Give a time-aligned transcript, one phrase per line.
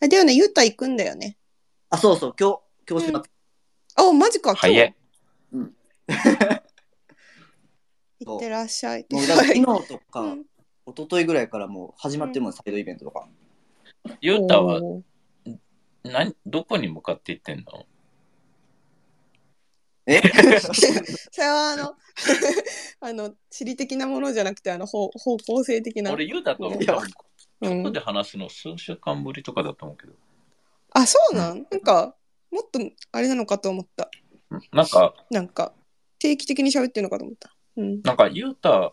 [0.00, 1.36] あ、だよね、ゆうた行くんだよね。
[1.90, 3.30] あ、そうそう、今日、今日します。
[3.96, 4.60] あ、マジか、今日。
[4.60, 4.94] 早い。
[8.20, 9.06] 行ってらっしゃい。
[9.10, 10.44] もうだから昨日とか、うん
[10.90, 13.28] 一昨日ぐらいからもう始まってるもん、サイドイベントとか。
[14.22, 15.58] ゆうたはおー
[16.02, 17.84] 何どこに向かって行ってんの？
[20.06, 20.22] え？
[21.30, 21.94] それはあの、
[23.00, 26.10] あの、地理的なものじゃなくて、あの、方方向性的な。
[26.10, 27.08] 俺、ゆうたといやうん
[27.60, 30.12] 外で話すの数週間ぶりとかだと思うけど。
[30.92, 31.66] あ、そうなん？
[31.70, 32.14] なんか、
[32.50, 32.80] もっと、
[33.12, 34.10] あれなのかと思った。
[34.72, 35.72] なんか、なんか、
[36.18, 37.54] 定期的に喋ってるのかと思った。
[37.76, 38.00] うん。
[38.02, 38.92] なんか、ゆうた、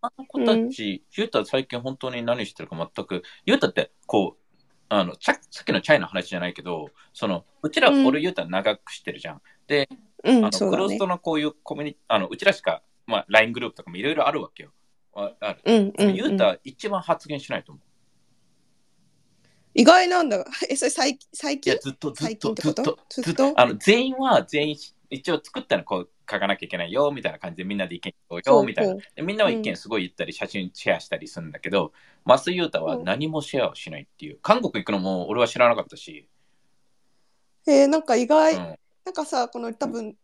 [0.00, 4.58] 他の子たち、ゆうた最近本当に何してるか全く、ゆうたって、こう、
[4.90, 9.42] あの、ささっきのチャイの話じゃないけど、その、うちら、うん俺ゆうた長くしてるじゃん。
[9.66, 9.88] で、
[10.24, 11.06] うん、あの、ねクロースト。
[11.06, 14.70] のこういうコミュニあの、うちらしか、まあ、LINE グループとかもいろいろあるわけよ。
[15.18, 15.60] あある。
[15.64, 16.26] うん、うん、ゆう。
[16.28, 17.84] うんた一番発言しないと思う。
[19.74, 20.44] 意外なんだが。
[20.70, 24.76] え、それ最最いや、近ずっと、ずっと、ずっとと、ずっとあの、全員は全員、
[25.10, 28.96] 一応作ったのこう書かなきゃいけないよ、みたいな感じでみんなで意見言おうよ、みたいな。
[29.14, 31.92] でみんなは意見すごい言ったり、写真シェアしたりするんだけど、
[32.24, 34.38] マスユータは何もシェアをしないっていう。
[34.42, 36.28] 韓国行くのも俺は知らなかったし。
[37.66, 40.16] えーなんか意外、うんなんかさ、この多分、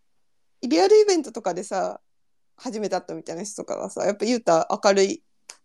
[0.61, 2.03] リアルイベントとかでさ、
[2.57, 5.23] 初めて会ったみたいな人とかがさ、やっぱゆうた明るい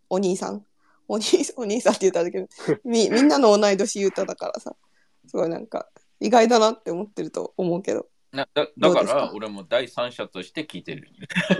[0.10, 0.66] お兄さん。
[1.08, 1.24] お兄
[1.58, 2.48] お兄さんって言ったんだけど、
[2.84, 4.76] みみんなの同い年ゆうただからさ、
[5.28, 8.08] すごいなんか意外だなって思ってると思うけど。
[8.32, 11.10] なだだから俺も第三者として聞いてる。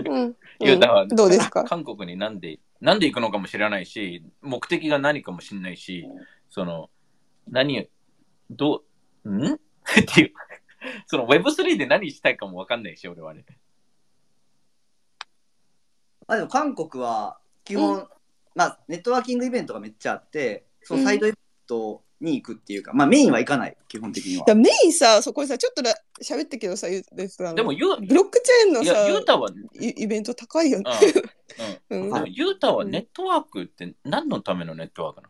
[0.08, 0.36] うん。
[0.60, 1.64] ユはうんどうですか？
[1.64, 6.06] 韓国になんで、なんで行くのかも知らないし、目的が何かも知らないし、
[6.48, 6.88] その、
[7.48, 7.88] 何、
[8.50, 8.84] ど
[9.24, 9.44] う、ん？
[9.54, 9.58] っ
[10.14, 10.32] ていう、
[11.08, 13.44] その Web3 で何したいかもわかんないし、俺はね。
[16.30, 18.06] まあでも韓国は基本、
[18.54, 24.54] まあネットワーキングイベントがめっちゃあって、そのサイドイベントに行くっていうか、まあメインは行かない、基本的には。
[24.54, 25.92] メインさ、そこでさ、ちょっとら
[26.22, 30.84] 喋ったけどさ、ゆうででも、ユーブロックチェーンのいや、さ、ユータは、イイベント高いよね。
[31.90, 32.02] うん、うん。
[32.06, 32.12] うん。
[32.12, 35.28] でも、ユータはネットワークって何のためのネットワークな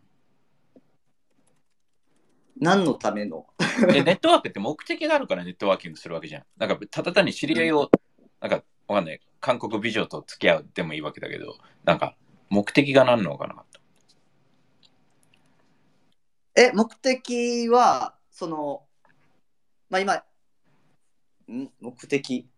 [2.59, 3.47] 何のための？
[3.59, 6.45] のでネットワークって目的があるからネットワーキングするわけじゃん。
[6.59, 7.91] なんか、ただ単に知り合いを、
[8.39, 9.21] なんか、わかんない。
[9.41, 12.17] 韓国美女と付き合うでもいいわけだけど、なんか、
[12.49, 13.55] 目的が何のかな？
[13.55, 13.81] かった。
[16.61, 18.83] え、目的は、その、
[19.91, 20.23] まあ今、ん？
[21.81, 22.49] 目的？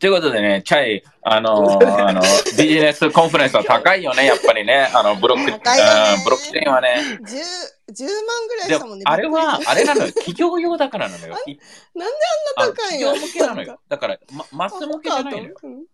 [0.00, 2.20] ということでね、チャイ、あのー あの、
[2.56, 4.90] ビジネスコンファレンスは高いよね、やっぱりね。
[4.92, 5.66] あの、ブロック、ブロック
[6.42, 7.20] チェーンはね。
[7.22, 10.12] 10, 10万ぐらいしたもんね。、あれはあれなのよ。
[10.12, 11.36] 企業用だからなのよ。
[11.46, 11.58] い
[11.94, 12.14] なんで
[12.56, 13.80] あの高いの企業向けなのよ。
[13.88, 15.56] だから、ま、マス向けじゃないのよ。
[15.62, 15.84] うん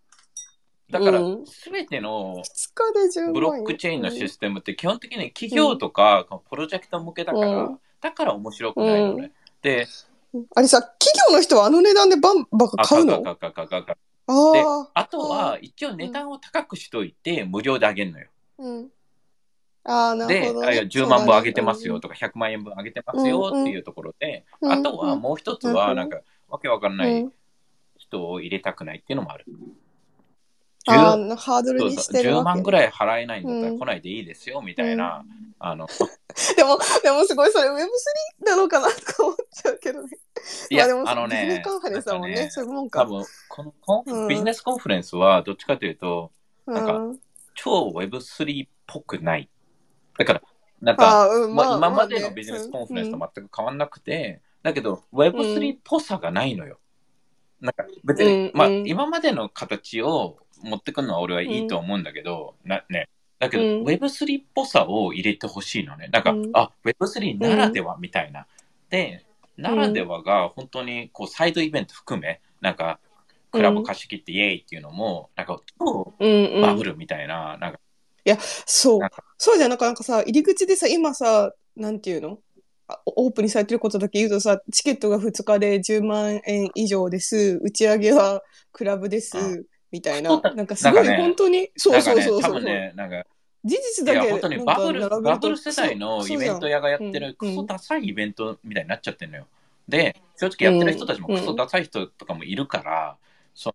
[0.87, 9.31] だからうん、すべての2日で10万ブロックチェーンのシステムって基本的に企業とかプロジェクト向けだから、うんだから面白くないのね。
[9.63, 9.87] で、
[10.53, 14.87] あれさ、企業の人はあの値段でバンバカあ買うのかかかかかかあであ。
[14.93, 18.27] あとは、一応値段を高くしといて、無料であげるのよ。
[18.59, 18.89] うん。
[19.85, 20.67] ああ、なるで、ほど、ね。
[20.67, 26.97] あいや10万分上げてますよとか、100万円分上げてますよっていうところで、うんあとはもう一つは、うんなんか、わけわかんうん。
[26.97, 27.33] ないうん
[27.97, 29.45] 人を入れたくないっていうのもある。
[30.87, 32.45] あ10あ、ハードルにしてる10わけ。
[32.45, 35.25] 万ぐらい払えないんだったらうん来ないでいいですよみたいな、
[35.59, 35.87] あの、
[36.55, 37.85] でも、でもすごいそれ Web3
[38.45, 40.09] なのかなとか思っちゃうけどね。
[40.69, 42.35] いや、まあでもあのねビジネスカンファレンスだもんね。
[42.35, 43.01] なんかそういうもんか。
[43.01, 46.31] 多分このコンフうんビジネスコンファレンスはどっちかというと、
[46.67, 47.19] なんかうん、
[47.55, 49.49] 超 Web3 っぽくない。
[50.17, 50.41] だから、
[50.81, 52.33] なんか、うん、ままあ、今までのね。
[52.35, 53.19] ビジネスコンファレンスうん。
[53.19, 56.79] と全く変わんなくて、だけど Web3 っぽさがないのよ。
[57.61, 63.09] なんか別に、まあ今までの形を持ってくるのは俺はいいと思うんだけど、なね。
[63.39, 63.83] だけど、うん。
[63.83, 66.09] Web3 っぽさを入れてほしいのね。
[66.11, 66.51] なんか、うん。
[66.53, 68.47] あ、Web3 ならではみたいな。
[68.89, 69.25] で、
[69.57, 72.99] ならではが本当にこうサイドイベント含め、なんか、
[73.51, 77.79] クラブ貸し切ってイエーイっていうのも、なんか超バブルみたいな、なんか、
[78.65, 79.23] そうなんか。
[79.37, 82.39] そうじゃん、なんかなんかさ、入り口でさ、今さ、なんていうの？
[82.87, 90.41] あオープンにされてることだけ言うとさ、チケットが2日で10万円以上です、打ち上げはクラブです、うんみたいな。
[90.55, 92.61] なんかすごい本当に、そうそうそうそう。
[92.95, 93.25] なんか、
[93.63, 99.47] 事実いや、だけ本当にバブル、バブル世代のそうイベント屋がやってるクソダサいイベントみたいになっちゃってるのよ。
[99.87, 103.17] で、正直やってる人たちもうんクソダサい人とかもいるから、
[103.53, 103.73] そう。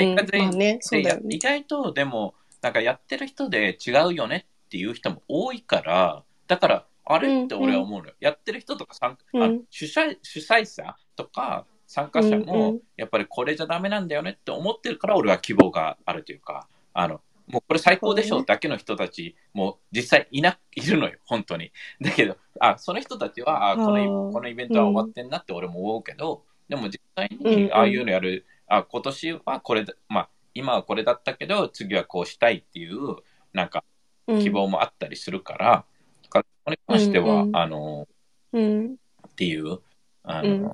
[0.00, 1.38] うんで、まあね、そうねで意。
[1.38, 8.14] 外と、でも、なんかやってる人で違うよねっていう人も多いから、だから、あれって俺は思うのよ。
[8.20, 9.62] やってる人とか参あうん。
[9.70, 21.72] 主催主催者とか参加者うんうもん、やっぱりこれじゃダメなんだよねって思ってるから、俺は希望があるというか、あの、もうこれ最高でしょだけの人たちも実際いないるのよ、本当に。
[22.00, 27.56] だけど、あ、その人たちは、あこのこのイベントは終わってんなって俺も思うけど、でも実際うんうん。
[27.64, 33.16] にああいうのやる、あ、今年はこれだ、まあ、今はこれだったけど、次はこうしたいっていう、
[33.52, 33.84] なんか
[34.26, 35.84] うん希望もあったりするから、
[36.22, 38.08] だからそこに関しては、うんうんあの、
[38.52, 38.94] うん。
[39.28, 39.78] っていう、
[40.22, 40.72] あの、うん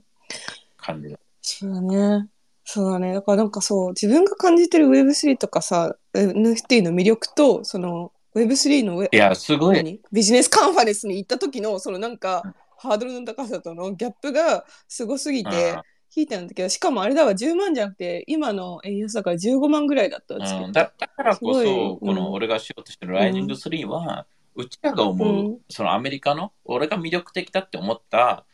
[0.77, 1.19] 感じだ。
[1.41, 2.29] そうだね。
[2.65, 3.15] そうだね。
[3.15, 9.77] だからなんかそう、自分が感じてる Web3 とかさ、NFT の魅力と、その Web3 のウェいや、すごい。
[9.77, 10.01] 何？
[10.13, 12.43] ビジネスカンファレンスに行った時の、そのなんか、
[12.79, 15.77] ハードルの高さとのギャップがすごすぎて
[16.17, 22.33] うん、引いたんだけど、しかもあれだわ、10万じゃなくて、今の円安だから15万ぐらいだったわチケットうん、だだからこそ、このうん。
[22.33, 25.59] 俺がしようとしてるライジング3は、うちらが思う、うん。
[25.69, 28.45] そのアメリカの、俺が魅力的だって思った、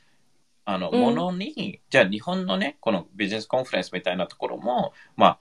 [0.64, 1.00] あの、うん。
[1.00, 5.38] ものに、じゃあ日本のね、このビジネスコンファレンスみたいなところも、まあ、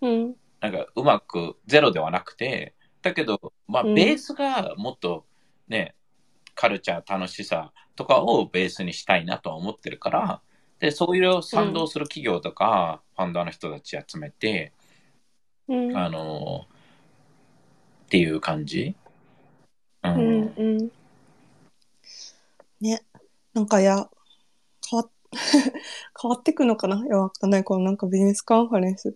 [0.00, 0.34] うん。
[0.60, 3.94] なんかうまくゼロではなくて、だけど、まあ、うん。
[3.94, 5.26] ベースがもっと
[5.68, 5.94] ね、
[6.54, 10.42] カルチャー、楽しさとかをベースにしたいなとは思ってるから、
[10.82, 14.72] で、そういう賛同する企業とか、ファンダーの人たち集めて、
[15.68, 15.96] うん。
[15.96, 16.66] あの
[18.06, 18.96] っていう感じ。
[20.02, 20.08] う。
[20.08, 20.90] うんんうん。
[22.80, 23.00] ね。
[23.54, 24.10] なんかいや、
[24.90, 25.10] 変わっ、
[26.20, 26.96] 変わってくのかな？
[27.06, 27.64] いや、わかんない。
[27.64, 29.14] このなんかビジネスカンファレンス。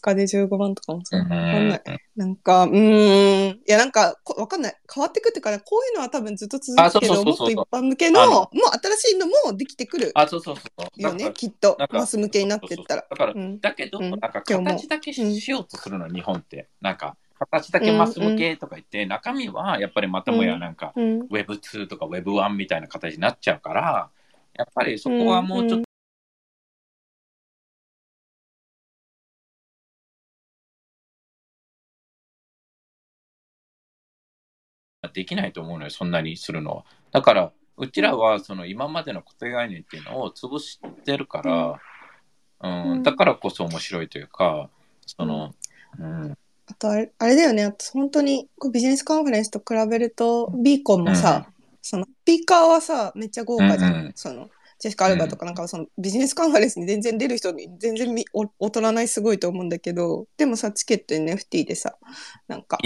[0.00, 1.82] 2日で15万とかもさ、わかんない。
[2.16, 3.56] なんか、うーん。
[3.56, 4.74] いや、なんか、こわかんない。
[4.92, 8.50] 変わってくってから、こういうのは多分ずっと続あくけど、もっと一般向けの、もう
[8.82, 11.02] 新しいのもできてくるあ、そうそうそう。
[11.02, 11.76] よね、きっと。
[11.90, 13.06] マス向けになってったら。
[13.08, 16.68] だから、うんだけど、うんなんか形だけししようとするの、日本って。
[16.80, 21.20] なんか、形だけマス向けとか言って、中身はやっぱりまたもやなんか、うん。
[21.22, 24.10] Web2 とか Web1 みたいな形になっちゃうから、
[24.54, 25.82] やっぱりそこはもうちょっ
[35.10, 36.84] できないと思うのよ、そんなにするのは。
[37.12, 41.80] だから、うちらはその今までの固定概念っていうのを潰してるから、
[42.62, 44.68] うんうんだからこそ面白いというか、
[45.06, 45.54] その、
[45.98, 46.36] うん、
[46.66, 47.74] あとあれ、あれだよね。
[47.94, 51.46] 本当にこうビジネスカンファレンスと比べると、ビーコンもさ、
[51.80, 53.92] そのスピーカーはさ、めっちゃ豪華じゃん。
[53.92, 61.98] うんうんそのジェシカ・アルバとかなんかそのビジネスカンファレンスに全然出る人に全然みお劣らないすごいと思うんだけど、でもさ、チケット NFT でさ、
[62.48, 62.78] なんか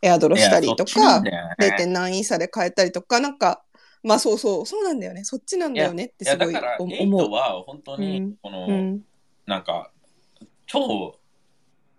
[0.00, 1.86] エアドロしたりとかん、だよね 0.
[1.88, 3.62] 何イーサで買えたりとか、なんか、
[4.02, 5.24] まあそうそう、そうなんだよね。
[5.24, 7.20] そっちなんだよねってすごい思う。
[7.20, 9.02] トは本当に、うんこの、うん。
[9.46, 9.90] なんか、
[10.66, 11.18] 超、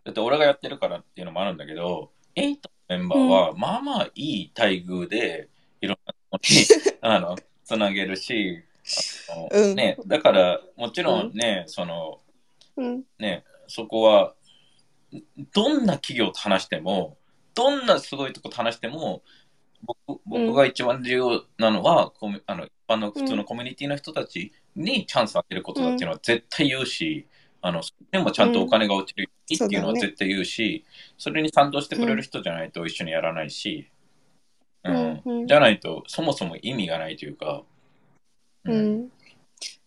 [0.04, 5.48] だって俺がやってるからっていうのもあるんだけど、エイトのメンバーは、まあまあいい待遇で、
[5.80, 6.66] いろんなとこに、
[7.02, 8.64] あの、つなげるし、
[9.52, 9.76] うん。
[9.76, 12.20] ね、だから、もちろんね、その、
[12.78, 13.04] うん。
[13.20, 14.34] ね、そこは、
[15.54, 17.18] どんな企業と話しても、
[17.56, 19.22] どんなすごいとこと話しても、
[20.06, 27.28] 僕僕が一番重要なのは、コミあの一般の普通のコミュニティの人たちにチャンスをあげることだっていうのは絶対言うし、
[27.62, 30.86] あの、それもちゃんとお金が落ちるっていうのは絶対言うし、
[31.18, 33.90] それに賛同してくれる人じゃないと一緒にやらないし、
[34.84, 34.96] うん。
[34.96, 35.22] うん。
[35.26, 35.48] うん。
[35.48, 37.64] じゃないとそもそも意味がないというか、
[38.66, 39.10] うん。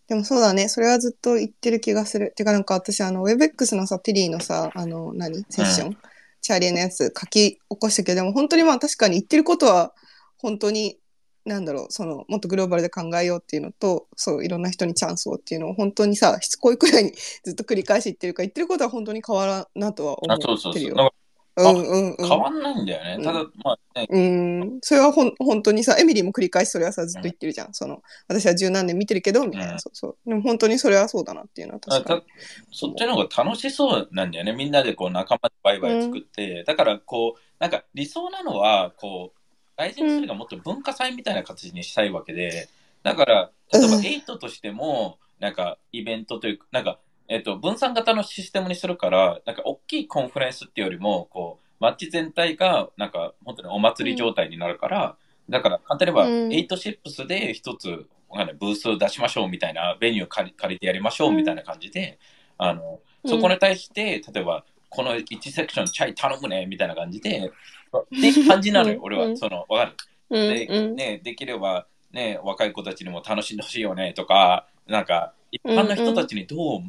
[0.07, 0.69] でもそうだね。
[0.69, 2.33] それはずっと言ってる気がする。
[2.35, 5.43] てかなんか私、あの、WebX のさ、テリーのさ、あの、何？
[5.49, 5.97] セッション、
[6.41, 9.93] チャーリーのやつ書き起こしたけど、でも本当にまあ確かに言ってることは、
[10.37, 10.97] 本当に、
[11.43, 21.09] なんだろう、その、もっとグローバルで考えようっていうのと、そう、いろんな人にチャンスをっていうのを本当にさ、しつこいくらいにずっと繰り返し言ってるから、言ってることは本当に変わらんなとは思あそうそうそう。
[21.57, 22.27] うんうんうん。
[22.27, 23.15] 変わんないんだよね。
[23.17, 27.73] うんただ、まあね、うん、それはほん本当にさ、エミリーも繰り返しそれはさ、ずっと言ってるじゃん。
[27.73, 30.17] その、私は十何年見てるけど、みたいな、うんそうそう。
[30.29, 32.27] でも本当にそれはそうだなっていうのはあ確かにた。
[32.71, 34.53] そっちの方が楽しそうなんだよね。
[34.53, 36.63] みんなでこう仲間で vibe 作って。
[36.63, 39.39] だからこう、なんか理想なのは、こう、
[39.75, 42.69] 大事にするがもっと文化祭みたいな形にしたいわけで、
[43.03, 55.17] だから、例えばうん8としても、なんかイベントというか、なんか、えっと、分散型のシステムにするから、なんか大きい conference っていうよりも、こう、街全体が、なんか、本当にお祭り状態になるから、
[55.49, 56.49] だから、簡単に言えば、うん。
[56.49, 62.17] 8シップスで一つ、わかんブースを出しましょうみたいな、ベニュー借り借りてやりましょうみたいな感じで、
[62.57, 67.51] あの、そこに対して、例えば、この1セクションチャイ頼むねみたいな感じで、っ
[68.21, 69.03] て感じなのよ、うん。
[69.03, 69.25] 俺は。
[69.25, 69.37] うん。
[69.37, 69.93] その、わかる？
[70.29, 70.55] うん。
[70.55, 70.95] で、うん。
[70.95, 76.81] ね、できれば、ね、若い子たちにも楽しんでほしいよねとか、なんか、一般の人たちにどう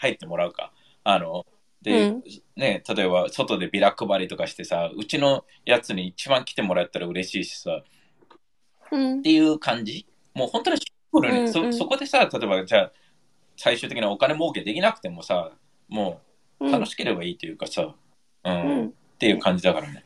[0.00, 0.72] 入ってもらうか。
[1.04, 1.46] あの、
[1.82, 2.22] で、うん
[2.56, 7.82] ね、例えば、外でビラ配りとかしてさ、うちのやつに一番来てもらったら嬉しいしさ、
[8.90, 10.06] うんっていう感じ？
[10.34, 10.84] もう本当にシ
[11.16, 12.92] ンプルに、うんうんそそこでさ、例えば、じゃあ、
[13.56, 15.52] 最終的なお金儲けできなくてもさ、
[15.88, 16.20] も
[16.58, 17.94] う楽しければいいというかさ、
[18.44, 18.52] うん。
[18.52, 20.02] うんっていう感じだからね。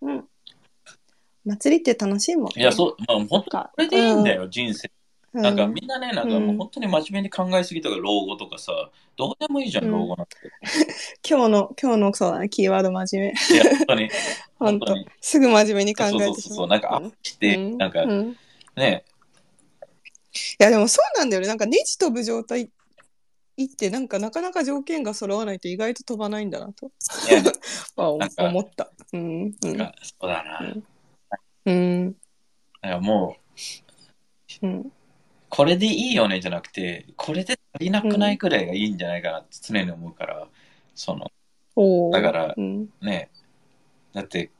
[0.00, 0.24] うん。
[1.44, 2.52] 祭りって楽しいもん、ね。
[2.56, 4.90] いや、そう、まあ、本当にこれでいいんだよ、人生。
[5.34, 5.42] うん。
[5.42, 10.36] なんかみんなね、なんかうんもう本当に真面目に考えすぎとか、老後とかさ、どうでもいいじゃん、うん老後なんて。
[11.28, 13.56] 今日の、今日のそうだね、キーワード真面目。
[13.56, 14.10] いや、 本当に。
[14.58, 15.06] 本当に。
[15.20, 16.18] すぐ真面目に考えて。
[16.18, 18.36] そうそうそう、なんかアップして、うんなんかうん
[18.76, 19.04] ね、
[20.32, 21.48] いやでもそうなんだよね。
[21.48, 26.90] なんかネジ飛ぶ状態ってなんかなかなか条件が揃わないと意外と飛ばないんだなと
[27.96, 28.90] 思った。
[29.12, 29.54] うん。
[29.62, 29.76] うん。
[29.76, 30.60] なんかそうだな。
[30.60, 30.84] うん
[31.64, 32.16] うん。
[32.80, 33.36] なんかも
[34.62, 34.92] う、うん。
[35.54, 40.48] これでいいよねじゃなくて、これで足りなくないくらいがいいんじゃないかなって常に思うから、
[40.94, 41.30] その、
[42.10, 42.88] だからうん。
[43.02, 43.30] ね、
[44.14, 44.50] だって、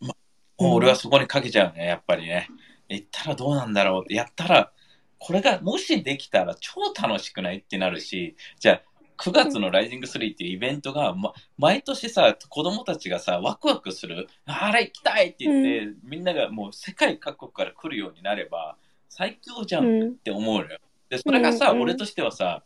[0.00, 0.14] ま、
[0.60, 2.48] うんもう俺はそこにかけちゃうね、やっぱりね。
[2.88, 4.72] 行ったらどうなんだろうやったら、
[5.18, 8.82] これがもしできたら超楽しくないってなるし、じゃあ、
[9.18, 18.76] 9月のライジング3っていうイベントが、ま、毎年さ、子供たちがさ、ワクワクする、あれ行きたいって言って、みんながもう世界各国から来るようになれば、
[19.08, 20.16] 最強じゃんっうん。
[20.18, 20.78] て思うのよ。
[21.08, 22.62] で、それがさ、うんうん俺としてはさ、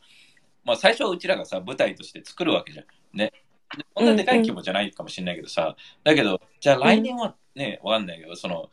[0.65, 2.87] まあ最初はうちらがさ、舞台として作るわけじゃん。
[3.17, 3.33] ね。
[3.77, 8.71] でこんなでかい規模じゃないかもしれないけどさ、だけど、じゃあ来年はね、わかんないけど、その、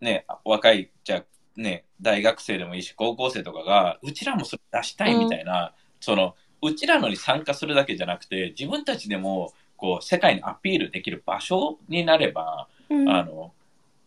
[0.00, 1.24] ね、若い、じゃあ
[1.56, 13.52] ね、大学生でもいいし、高校生とかが、うちらもそれ出したいみたいな、その、うちらのに参加するだけじゃなくて、自分たちでも、こう、世界にアピールできる場所になれば、うんあの、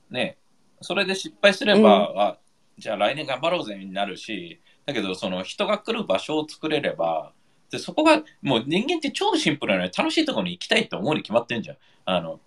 [0.10, 0.38] ね、
[0.82, 2.38] それで失敗すれば、あ
[2.78, 7.34] じゃあ来年頑張ろうぜになるし、だけど、その人が来る場所を作れれば、
[7.72, 11.78] でそこが、もう人間って超シンプルなのに楽しいところに行きたいと思うに決まってんじゃん。
[12.06, 12.40] あの、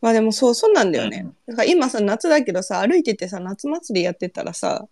[0.00, 1.22] まあでもそう、そうなんだよね。
[1.24, 4.86] うんだから今さ、夏だけどさ、歩いててさ、夏祭りやってたらさ、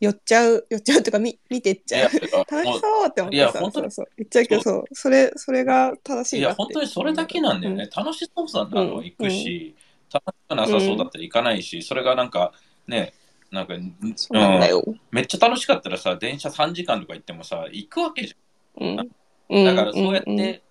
[0.00, 2.10] 寄っちゃう、寄っちゃうとか見見てっちゃう。
[2.10, 4.06] 楽しそうって思ってさ、そうそう。
[4.18, 7.88] 言っちゃうけど、そう、それ、それが正しいいや、本当にそれだけなんだよね。
[7.96, 9.74] 楽しそうさなのうん行くし、
[10.12, 12.52] 楽しくなさそうだったら行かないし、それがなんか、
[12.86, 13.14] ね、
[13.50, 13.94] なんか、うん。
[14.16, 14.84] そうなんだよ。
[15.10, 18.36] めっちゃ楽しかったらさ、電車3時間とか行ってもさ、行くわけじ
[18.80, 19.00] うん。
[19.00, 19.64] ゃん。
[19.64, 20.62] だからそうやって、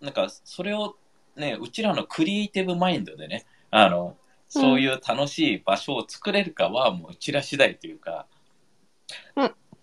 [0.00, 0.96] なんかそれを
[1.36, 4.16] ね、うちらのクリエイティブマインドでね、あの、
[4.48, 8.33] そういう楽しい場所を作れるかはもううちら次第というか、うん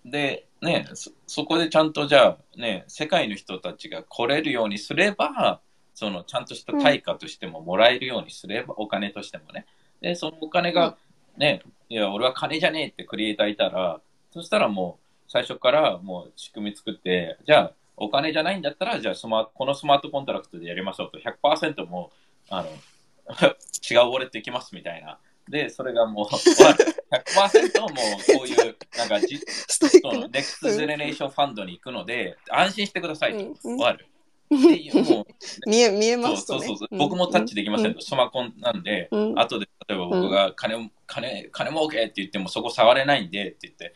[0.04, 5.60] で、ねそ、そこでちゃんとじゃあね、世界の人たちが来れるようにすれば、
[5.94, 9.66] そのちゃんとした対価としてももらえるようにすれば、お金としてもね。
[10.00, 10.96] で、そのお金が
[11.36, 14.00] ね、いや、俺は金じゃねえってクリエイターいたら、
[14.32, 22.68] そしたらもう最初からもう仕組み作って、じゃあお金じゃないんだったら、じゃあスマこのスマートコントラクトでやりましょうと、100%もう、あの、
[23.90, 25.18] 違うウォレット行きますみたいな。
[25.48, 27.90] で、それがもう、100%もう
[28.38, 33.38] こういう、なんかじ、ストイックなその next generation fund に行くので、安心してくださいと。
[33.38, 34.06] うんうんわかる
[34.54, 35.26] っていうもう
[35.66, 36.66] 見え、見えますとね。
[36.66, 43.94] そうそうそう、ん僕もタッチできませんと、スマコンなんで、うん後で例えば僕が金、金、金儲けって言ってもそこ触れないんでって言って、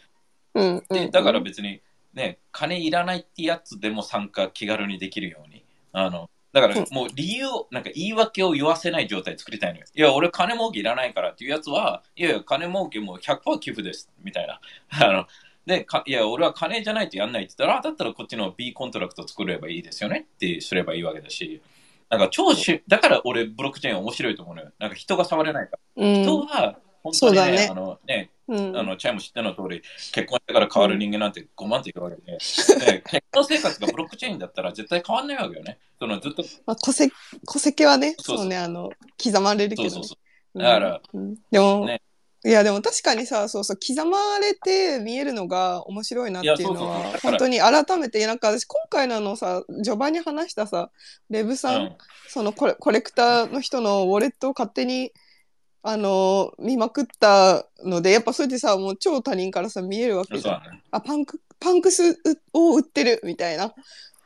[0.54, 0.76] うん。
[0.76, 0.84] うん。
[0.88, 1.82] でだから別に
[2.14, 5.64] ね、金いらないってやつでも参加気軽にできるように。
[5.92, 9.84] あのだからうんもう理由を、なんか言い訳を言わせない状態作りたいのよ。
[9.94, 14.58] いや、俺金儲けいらないからっていうやつは、いやいや、金儲けもう100%寄付です、みたいな。
[15.06, 15.26] あの
[15.66, 21.60] でか、いや、俺は金じゃないとやんないって言ったら、あだったらこっちの B コントラクト作ればいいですよねってすればいいわけだし、
[22.08, 24.72] なんか超し、だから俺ブロックチェーン面白いと思うのよ。
[24.78, 26.06] なんか人が触れないから。
[26.06, 26.22] うん。
[26.22, 28.76] 人は、本当にね、そうだねあのね、うん。
[28.76, 29.82] あの、チャイも知っての通り、
[30.12, 35.78] 結婚してから変わる人間なんてごまんといるわけで、 ね結婚生活がブロックチェーンだったら絶対変わんないわけよね。
[35.98, 37.14] そのずっと、まあ、戸籍、
[37.52, 38.90] 戸籍はね、そうね、あの、
[39.22, 39.90] 刻まれるけどね。
[39.90, 40.16] そうそうそ
[40.54, 40.62] う。
[40.62, 41.34] だから、うん。
[41.50, 42.02] でも、ね。
[42.44, 50.92] いやでも確かにさそうそう刻まれて見えるのが面白いなっていうのは本当に改めてなんか私今回のあのさ序盤に話したさ
[51.28, 51.96] レブさん、うん。
[52.28, 55.10] そのコレコレクターの人のウォレットを勝手に
[55.88, 60.62] あの見まくったのでやっぱそれでさもう超他人からさ見えるわけじゃん。
[60.62, 60.82] ね。
[60.90, 62.20] あパンクパンクス
[62.52, 63.66] を売ってるみたいな。
[63.66, 63.70] い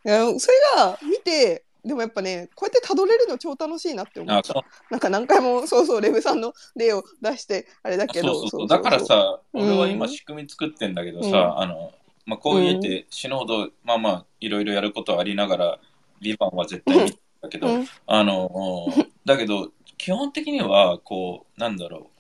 [0.05, 4.38] やそれが見てでもやっぱねこうやってたどれるの超楽しいなって思った。
[4.38, 4.62] あそう。
[4.90, 8.29] なんか何回もそうそうレブさんの例を出してあれだけど。
[8.29, 8.67] そうそうそう。
[8.67, 9.62] だからさ、うん。
[9.62, 11.59] 俺は今仕組み作ってんだけどさ、うん。
[11.61, 11.93] あの、
[12.25, 15.79] まあ、こう言って死ぬほど、まあまあ、いろいろやることはありながら、
[16.23, 17.87] リバンは絶対見てんだけど、うん。
[18.07, 18.87] あの、
[19.25, 22.11] だけど、基本的には、こう、なんだろ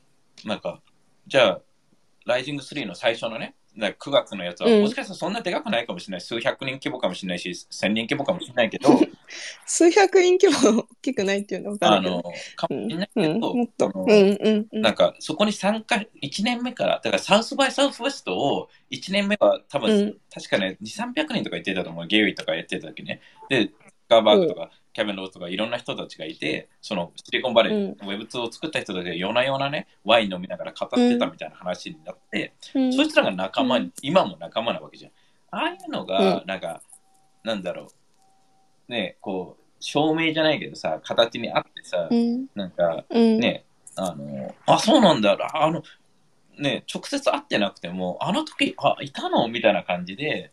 [0.44, 0.82] う、なんか、
[1.26, 1.60] じゃあ、
[2.26, 6.20] ライジング3の最初のね、なんか9月のやつは、うんもしかしたらそんなでかくないかもしれない。
[6.20, 8.90] 数百人規模かもしれないし、千人規模かもしれないけど、
[9.64, 22.06] 数百人規模大きくないっていうのは分かるけどあの、かもしれないけうん、ど、もっとあのうんうんうんなんか、そこに参加、1年目から、だからサウスバイサウスウェストを1年目は多分、うん確かね、2、300人とか言ってたと思う。
[22.06, 23.22] ゲイウィとかやってた時ね。
[23.48, 23.70] で、
[24.10, 32.92] カーバーグとか、キャメローズとかいろんな人たちがいて、そのシリコンバレー、ウェブ2を作った人たちが夜な夜なね、ワイン飲みながら語ってたみたいな話になって、うん。
[32.92, 33.92] そいつらが仲間に、うん。
[34.02, 35.12] 今も仲間なわけじゃん。
[35.52, 36.82] ああいうのが、なんか、
[37.44, 37.88] なんだろ
[38.88, 42.46] う、ね、こう、証明じゃないけどさ、形にあってさ、うん。
[42.54, 43.38] なんか、うん。
[43.38, 43.64] ね、
[43.96, 45.82] あの、あ、そうなんだ、あの、
[46.58, 50.52] ね、直接会ってなくても、あの時、あ、いたのみたいな感じで、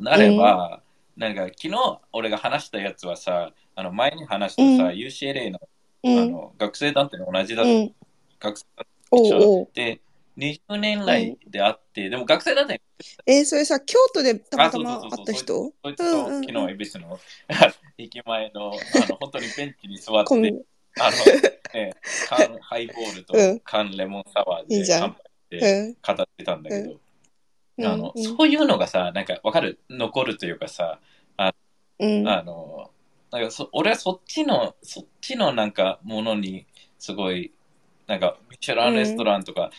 [0.00, 0.82] なれば、
[1.20, 4.96] なんか、昨日俺が話したやつはさ、あの、前に話したさ、うん。
[4.96, 5.60] UCLA の
[6.02, 6.18] うん。
[6.18, 7.94] あの学生団体の同じだ、うん。
[8.40, 10.00] 学生団体おうで、
[10.38, 12.80] 20年来であって、でも学生団体
[13.26, 15.74] えーそれさ京都でたまあたま会った人？
[15.84, 16.44] そいつとうんうんうん。
[16.46, 17.20] 昨日、恵比寿の
[17.98, 20.64] 駅前の、あの、本当にベンチに座って、
[21.00, 21.16] あの、
[21.74, 21.94] ね、
[22.30, 23.60] 缶ハイボールとうん。
[23.60, 25.22] 缶レモンサワーで乾杯
[25.58, 26.16] してうん。
[26.16, 27.00] 語ってたんだけど、うん
[27.84, 31.00] あの、うんそういうのがさ、なんかわかる、残るというかさ、
[32.00, 32.28] うん。
[32.28, 32.90] あの、
[33.30, 36.66] なんかそ俺はそっちの、そっちのなんかものに
[36.98, 37.52] すごい、
[38.06, 39.70] なんかミシュランレストランとか、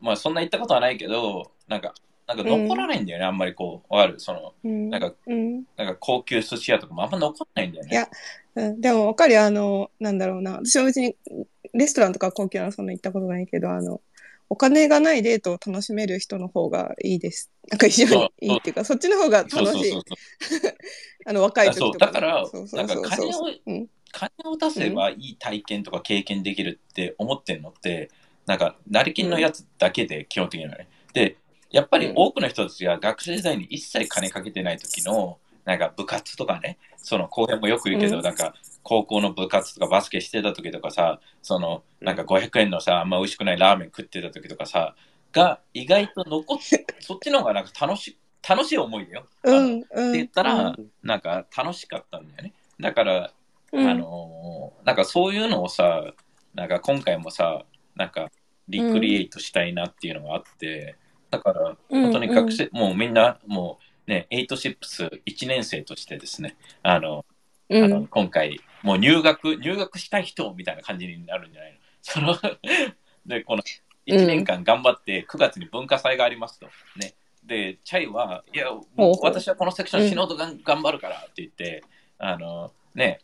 [0.00, 1.94] まあそんな行ったことはないけど、なんか、
[2.26, 4.90] なんか残らないんだよね、あんまりこう、わかる、その、うん。
[4.90, 5.64] なんか、うん。
[5.76, 7.90] なんか高級寿司屋とかもあんま残らないんだよね。
[7.92, 8.08] いや
[8.56, 9.44] うん、でも分かるよ。
[9.44, 10.52] あのなんだろうな。
[10.64, 11.14] 私は別に
[11.74, 14.00] レストランとか高級なのそんな行ったことないけどあの
[14.48, 17.50] お金がないデートを楽しめる人の方がいいです。
[17.68, 19.94] なんか一緒にいいっていうかそっちの方が楽しい。
[21.26, 23.02] あの若い時とかだからなかうんそうそう。
[23.02, 23.88] 金をうん。
[24.12, 28.10] 金を出せばいい体験とか経験できるって思ってんのって、
[28.46, 30.88] なんか、成金のやつだけで、基本的にはね。
[31.12, 31.36] で、
[31.70, 38.22] やっぱり多くの人たちが学生時代に一切金かけてない時の、なんか部活とかね、その後編もよく言うけど、うん。
[38.22, 38.54] なんか、
[38.86, 44.94] 高校の部活とかバスケしてた時とかさ、その、なんか500円のさ、あんま美味しくないラーメン食ってた時とかさ、
[45.32, 48.16] が意外と残って、 そっちの方がなんか楽しい、
[48.48, 49.26] 楽しい思いだよ。
[49.42, 49.80] うんうん。
[49.80, 50.90] って言ったら、うん。
[51.02, 52.52] なんか楽しかったんだよね。
[52.78, 53.32] だから、
[53.72, 53.88] うん。
[53.88, 56.12] あのーなんかそういうのをさ、
[56.54, 57.64] なんか今回もさ、
[57.96, 58.30] なんか
[58.68, 60.94] recreate したいなっていうのがあって、
[61.30, 67.24] だから本当に学生、もうみんなもうね、エイトシップス1年生としてですね、あの、
[67.68, 67.84] うん。
[67.84, 71.78] あの今回、もう入学、入学したい人みたいな感じになるんじゃないの？
[72.00, 72.38] その
[73.26, 73.62] で、この
[74.06, 76.66] 1年間頑張って9月に文化祭がありますと。
[76.96, 77.14] ね。
[77.42, 79.14] で、チャイは、いや、ほうほう。
[79.22, 81.82] 私はこのセクション死のうとがん頑張るからって言って、
[82.18, 83.18] あの、ね、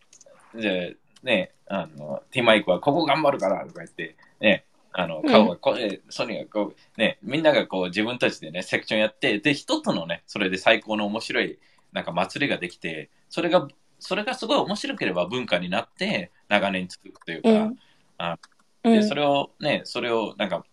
[0.53, 11.59] で、ね、あの、ティマイクはここ頑張るからとか言って、ね、あの、顔がこ、えソニーがこう、ね、みんながこう自分たちでね、セクションやって、で、人とのね、それで最高の面白い、
[11.93, 13.69] なんか祭りができて、それが、
[14.03, 17.77] それがすごい面白ければ文化になって、長年続くというか、うん。
[18.19, 18.39] あ
[18.83, 19.09] で、うん。
[19.09, 20.65] それをね、それをなんか、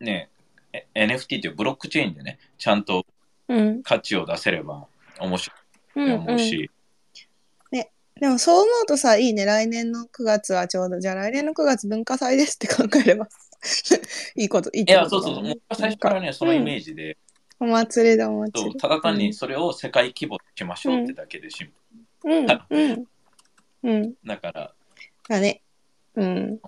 [0.00, 0.30] ね、
[0.72, 3.06] え NFT というブロックチェーンでね、ちゃんと
[3.48, 3.82] うん。
[3.82, 4.86] 価値を出せれば
[5.20, 5.54] 面白
[5.96, 6.70] いうんと思うし、
[8.20, 9.44] でもそう思うとさいいね。
[9.44, 13.28] 来年の9月はちょうどじゃあ来年の9月文化祭ですって考えれば
[14.36, 17.18] いいこといいことそうそうそう、もう最初からね、そのイメージで、
[17.60, 23.06] お祭りだおそう祭りただ単にそれを世界規模にしましょうってだけでシンプうんうん
[23.82, 24.16] うんル。
[24.24, 24.72] だから、
[25.28, 25.62] だね。
[26.14, 26.60] うん。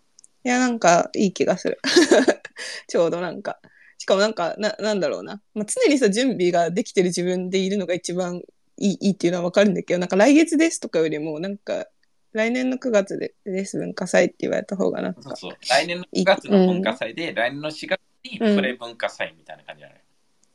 [0.45, 1.79] いやなんかいい気がする。
[2.87, 3.59] ちょうどなんか。
[3.99, 8.43] しかもなんかななんだろうな、まあ、常にさ準備ができてる自分でいるのが一番
[8.77, 11.89] いいいいっていうのはわかるんだけどなんか来月ですとかよりもなんか
[12.33, 20.01] 来年の9月でです文化祭って言われた方がなんかそうそう、来年の9月の文化祭で、来年の4月にプレ文化祭みたいな感じじゃない、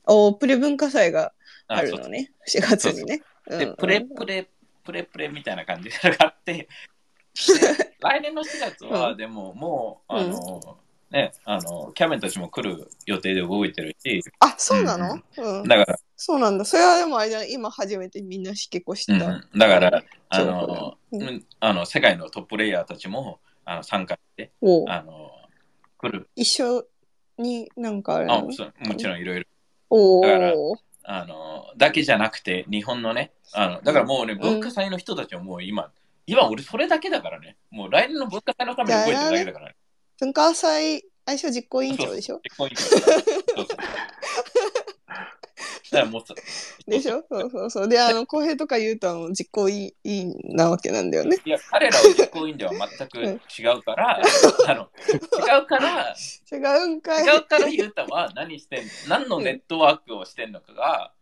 [0.06, 1.34] おプレ文化祭が
[1.68, 2.32] あるのね。
[2.48, 3.22] 4月にね。
[3.50, 4.48] で、プレプレ、
[4.84, 6.68] プレプレみたいな感じがあって、で
[8.00, 9.18] 来年の4月は、うん。
[9.18, 10.78] でももう、あの、
[11.10, 15.64] ね、あの、キャメンたちも来る予定で動いてるし、あそうなの、うん。
[15.64, 16.66] だから、そうなんだ。
[16.66, 20.98] それはでもあれ今初めてみんな引き越しうんた、だから、あの、
[21.60, 24.52] あの世界のトッププレイヤーたちもあの参加して、
[24.88, 25.32] あの、
[25.98, 26.30] 来る。
[26.36, 26.86] 一緒
[27.38, 28.34] になんかあるの？
[28.50, 29.46] あそうもちろんいろいろ。
[29.90, 34.40] おだからおあの、だけじゃなくて、日本のね、あの、だからもうね、ん。
[34.40, 35.92] 文化祭の人たちはもう今、
[36.26, 37.58] 今俺それだけだからね。
[37.70, 39.76] もう来年の文化祭のために動いてるだけだからね。
[40.20, 42.40] 文化祭相性実行委員長でしょ？
[42.40, 43.68] 結婚以上だ
[46.00, 47.24] からそうそうだからもうさでしょ？
[47.30, 47.88] そうそうそう。
[47.88, 51.38] であの浩平とか言うとあの実行委員なわけなんだよね。
[51.46, 54.20] いや、彼らは実行委員では全く違うから、
[54.68, 56.16] あの、違うから、
[56.52, 57.26] 違うんかい。
[57.26, 61.14] 違うからゆうたは何してん何のネットワークをしてんのかが、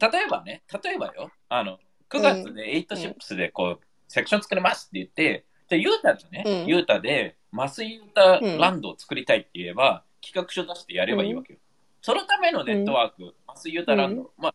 [0.00, 1.78] 例えばね、例えばよ、あの、
[2.08, 6.66] 9月で8シップスでこう、セクション作りますって言って、で、ゆうたとね、うん。
[6.66, 11.59] ゆうたで、マスユータランドを作りたいって言えば、企画書出してやればいいわけよ。
[12.02, 14.54] そのためのネットワーク、マスユータランド、まあ、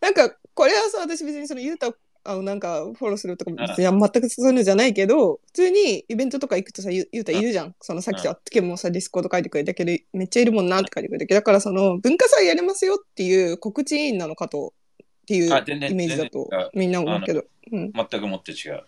[0.00, 1.92] なんかこれはさ私別にそのユータ
[2.22, 7.74] あのなんかフォローするとか別に全くそういうのじゃないけど普通にイベントとか行くとさゆゆうたいるじゃん。
[7.80, 17.92] そのさっきさつけもさディスコード書いてくれたけどめっちゃいるもんなって書いてくれたけどだからその文化祭やりますよっていう告知委員なのかとっていうイメージだとみんな思うけど、うん。
[17.92, 18.84] 全くもって違う。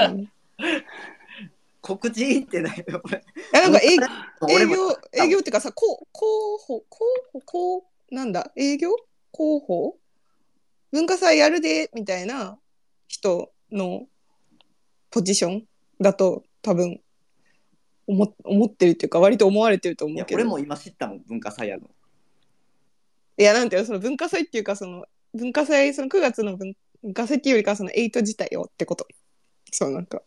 [0.00, 0.32] うん
[1.86, 3.00] 告知ってないよ。
[3.52, 3.94] なんか営
[4.50, 8.50] 営業営業っていうかさこう候補候補こうなんだ？
[8.56, 8.90] 営業？
[9.32, 9.96] 広報？
[10.90, 12.58] 文化祭やるでみたいな
[13.06, 14.08] 人の
[15.10, 15.64] ポジション
[16.00, 17.00] だと多分
[18.08, 20.38] 思思ってるっていうか割と思われてると思いうやけど。
[20.38, 21.88] 俺も今知ったもん、文化祭やの。
[23.38, 23.86] いやなんていうの？
[23.86, 29.06] その文化祭っていうかその文化祭その9月の文文化祭っていうよりかはその8自体よってこと。
[29.70, 30.22] そうなんか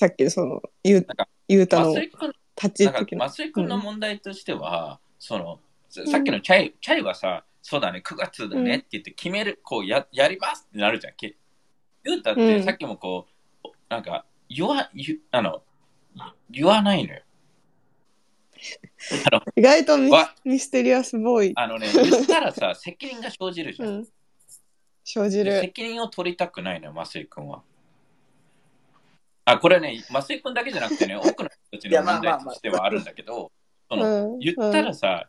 [0.00, 5.60] さっきのそのゆうなんかゆうたの増井君立ちなんか時の増井君の問題としては、その
[5.90, 11.12] ささっきのチャイ、チャイはさ、そうだね、9月だねって言って決める、こうややりますってなるじゃん。
[11.18, 11.36] け
[12.02, 13.26] ゆうたっうんてさっきもこ
[13.62, 15.62] う、なんか言わ言あの
[16.48, 17.20] 言わないのよ。
[19.26, 23.86] あの 意外とミわスミステリアスボーイ、あのね、言ったらさ、責任が生じるじゃ。
[23.86, 24.08] うんん、
[25.04, 27.62] 生じる責任を取りたくないのよ、増井君は。
[29.52, 33.50] あ、これね、増井君だけじゃなくてね、 多くの人たちの問題としてはあるんだけど、
[34.40, 35.28] 言ったらさ、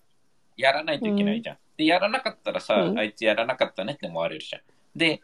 [0.58, 1.58] やらないといけないじゃん。
[1.78, 4.62] で、やらなかったらさ、うんあいつやらなかったねって思われるじゃん。
[4.96, 5.22] で、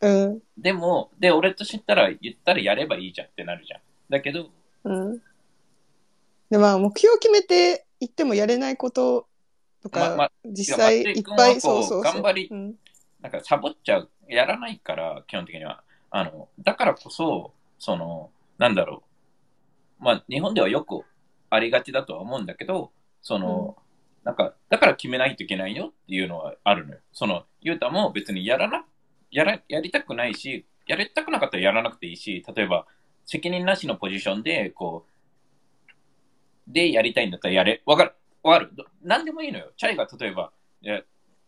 [0.00, 3.80] うんでも、で、俺と知ったら言ったらやればいいじゃんってなるじゃん。
[4.08, 4.50] だけど、
[4.84, 5.22] うん
[6.50, 9.26] でまあ目標を決めていってもやれないこと
[9.82, 12.74] とか、まま実際いっぱい松井君はこうそうそうそう頑張りうん
[13.20, 15.82] なんかサボっちゃう、やらないから、基本的には。
[16.10, 19.02] あの、だからこそ、その、なんだろ
[20.00, 20.04] う。
[20.04, 21.02] まあ、日本ではよく
[21.50, 22.90] ありがちだとは思うんだけど、
[23.22, 23.76] その、
[24.24, 27.00] なんか、だから決めないといけないよっていうのはあるのよ。
[27.12, 28.84] その、ゆうたも別にやらな、
[29.30, 32.86] やら、やりたくないし、やりたくなかったらやらなくていいし、例えば、
[33.24, 37.82] 責任なしのポジションで、こう、でやりたいんだったらやれ。
[37.86, 38.12] わかる
[38.42, 39.72] わかるど何でもいいのよ。
[39.76, 40.52] チャイが例えば、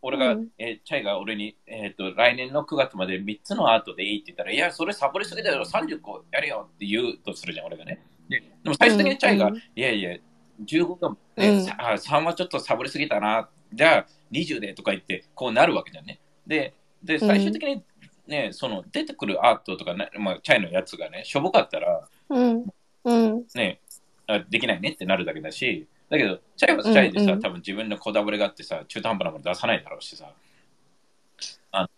[0.03, 0.49] 俺が、うん。
[0.59, 8.03] えーチャイが俺に、えっ、と、来年の9月まで3つのアートでいいって言ったら、いや、それサボりすぎだよ、30個やれよって言うとするじゃん、俺がね。
[8.29, 10.17] ででも最終的にチャイが、うんいやいや、
[10.65, 11.65] 15個、ねうん。
[11.65, 16.21] さあ3はちょっとサボりすぎたな、じゃあ20でとか言って、こうなるわけじゃんね。
[16.47, 17.83] で、で最終的に
[18.27, 22.67] ね、その出てくるアートとか、ねまあ、チャイのやつがね、しょぼかったら、うん。
[23.05, 23.45] うん。
[23.55, 23.81] ね、
[24.27, 27.41] あできないねってなるだけだし、だけど、チャイはチャイでさ、うんうん。
[27.41, 30.33] 多分自分のこだわりがあってさ、中途半端なもの出さないだろうしさ。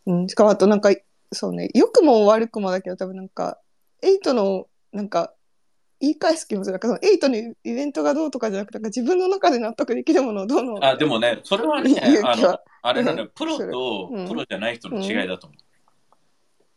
[0.06, 0.90] うん、しかもあとなんか
[1.32, 3.58] そうね良くも悪くもだけど多分なんか
[4.02, 5.32] エイトのなんか
[6.00, 6.72] 言い返す気もする。
[6.72, 13.24] なんかそのエイトのイベントがどうとかじゃなくてなんか自分の中で納得できるものをどうのあ、でもね、それはね、勇あのあれなのよ。
[13.24, 13.30] うん。
[13.34, 14.26] プロとうん。
[14.28, 15.56] プロじゃない人の違いだと思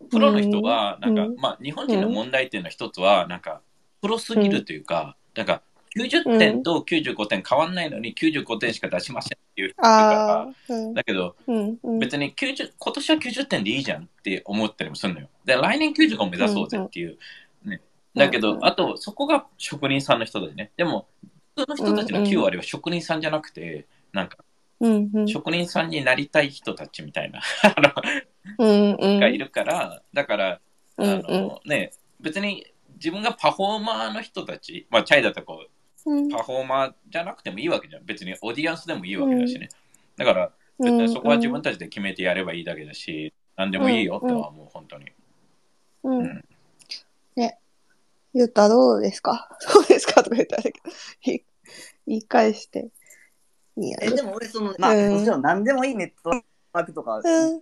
[0.01, 0.09] う。
[0.09, 1.35] プロの人は、なんか、うん。
[1.37, 3.61] まあ、日本人の問題点の一つは、なんか、
[4.01, 5.61] プロすぎるというか、なんか、
[5.95, 10.93] 90点と95点変わんないのに95点しか出しませんっていう人いるからあ、ーうん。
[10.93, 11.99] だけど、うんうん。
[11.99, 15.29] 別に90今年は90点でいいじゃんって思ったりもするのよ。
[15.45, 17.17] で、来年95目指そうぜっていう。
[17.63, 17.81] ね、
[18.15, 18.65] だけど、うん。
[18.65, 20.71] あと、そこが職人さんの人だよね。
[20.77, 21.07] でも、
[21.55, 24.37] 普通の人たちの9割は職人さんじゃなくて、なんか、
[24.79, 25.27] うんうん。
[25.27, 27.75] 職人さんになりたい人たちみたいなあ
[28.57, 29.13] うんうん。
[29.15, 30.59] のがいるから、だから、
[30.97, 35.69] うんあのね、別に自分がパフォーマーの人たち、まあ、チャイだとこうんう、
[36.03, 38.05] パフォーマーじゃなくてもいいわけじゃん。
[38.05, 39.69] 別にオーディエンスでもいいわけだしね。
[40.17, 45.05] だから、別にそこは自分たちで決めてやればいいだけだし、何でもいいよっては思う、本当に。
[46.03, 46.19] うん。
[46.19, 46.45] うん。
[47.35, 47.59] ね。
[48.33, 49.55] ゆうたどうですか？
[49.59, 50.79] そうですかとか言ったらあれだ
[51.21, 51.43] けど
[52.07, 52.89] 言い返して。
[53.77, 53.97] いいや。
[54.01, 56.29] え、でも俺、その、まあ、うんもちろん何でもいいネット
[56.73, 57.61] ワークとか、うん。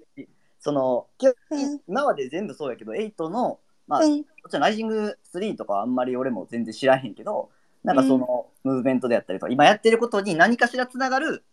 [0.60, 1.74] その、基本的うん。
[1.76, 4.18] に今まで全部そうやけど、8の、まあ、うん。
[4.20, 7.50] もちろんライジング3とかはあんまり俺も全然知らへんけど、
[7.84, 11.44] なんかその、ムーブメントであったりとか、今やってることに何かしらつながる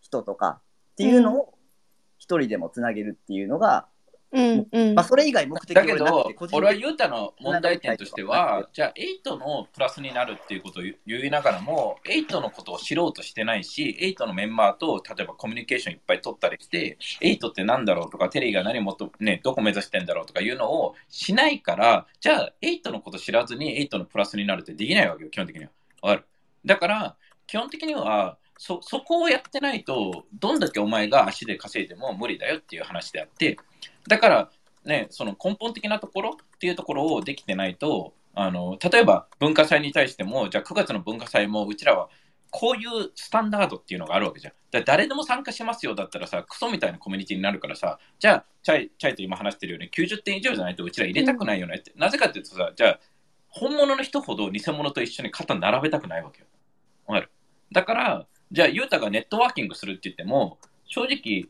[0.00, 0.60] 人とか
[0.92, 1.54] っていうのを
[2.18, 3.86] 一人でもつなげるっていうのが、
[4.32, 4.94] うんうん。
[4.94, 8.92] まあ、それ以外目的だけど俺はユータの問題点としては、じゃあ
[9.24, 25.70] 8のプラスになるっていうことを言いながらも、8のことを知ろうとしてないし、8のメンバーと例えばコミュニケーションいっぱい取ったりして、8ってなんだろうとか、テリーが何もっと、ね、どこ目指してんだろうとかいうのをしないから、じゃあ8のこと知らずに8のプラスになるってできないわけよ、基本的には。
[26.02, 26.26] わかる？
[26.64, 33.58] だから、基本的には、そそこをやってないと、どんだけお前が足で稼いでも無理だよっていう話であって、
[34.08, 34.50] だから、
[34.84, 42.08] ね、その根本的なところっていうところをできてないと、あの例えば文化祭に対しても、じゃあ9月の文化祭もうちらは
[42.50, 44.54] こういうスタンダードっていうのがあるわけじゃん。
[44.70, 51.92] だ誰でも参加しますよだったらさ、クソみたいなコミュニティになるからさ、じゃあ、チャイチャイと今話してるように90点以上じゃないとうちら入れたくないよねって。
[51.96, 53.00] なぜかっていうとさ、じゃあ、
[53.48, 56.46] 本物の人ほど偽物と一緒に肩並べたくないわけよ。
[57.06, 57.30] わかる？
[57.72, 61.46] だから、じゃあ、ユータがネットワーキングするって言っても、正直、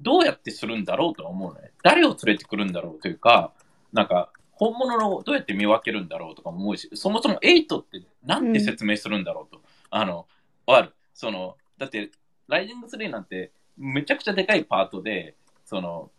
[0.00, 1.70] どうやってするんだろうとは思うね。
[1.82, 3.52] 誰を連れてくるんだろうというか、
[3.92, 9.62] なんか、本物のどうやって見分けるんだろうとかも思うし、そもそも8ってなんて説明するんだろうと。
[9.90, 10.26] あの、
[10.66, 10.94] ある。
[11.14, 12.10] その、だって、
[12.48, 16.10] ライジング3なんてめちゃくちゃでかいパートで、その、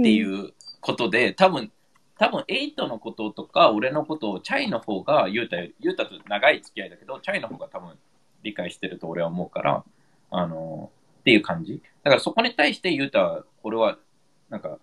[0.00, 1.72] っていうことで、多分、
[2.18, 7.96] 多分8のこととか、俺のことをチャイの方が、ユータ、ユータと長い付き合いだけど、チャイの方が多分
[8.42, 9.84] 理解してると俺は思うから、
[10.30, 11.82] あの、っていう感じ。
[12.02, 13.98] だからそこに対してユータは、俺は、
[14.48, 14.78] なんか、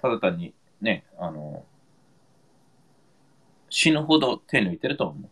[0.00, 1.64] ただ単にね、あの、
[3.70, 5.30] 死ぬほど手抜いてると思う。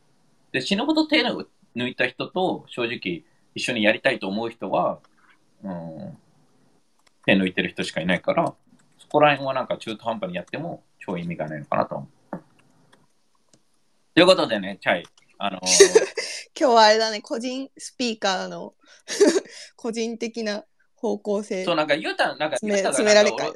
[0.53, 5.01] で、死ぬほど手抜いた人と、正直、一緒にやりたいと思う人は、
[5.63, 6.19] うん、
[7.27, 8.55] 手抜いてる人しかいないから、
[8.99, 12.39] そこら辺はなんか中途半端にやっても超意味がないのかなと思う。
[14.15, 15.07] ということでね、チャイ、
[15.39, 15.63] あのー
[16.59, 18.75] 今日はあれだね、個人スピーカーの
[19.77, 21.65] 個人的な方向性。
[21.65, 22.83] そう、なんか言うた、なんか俺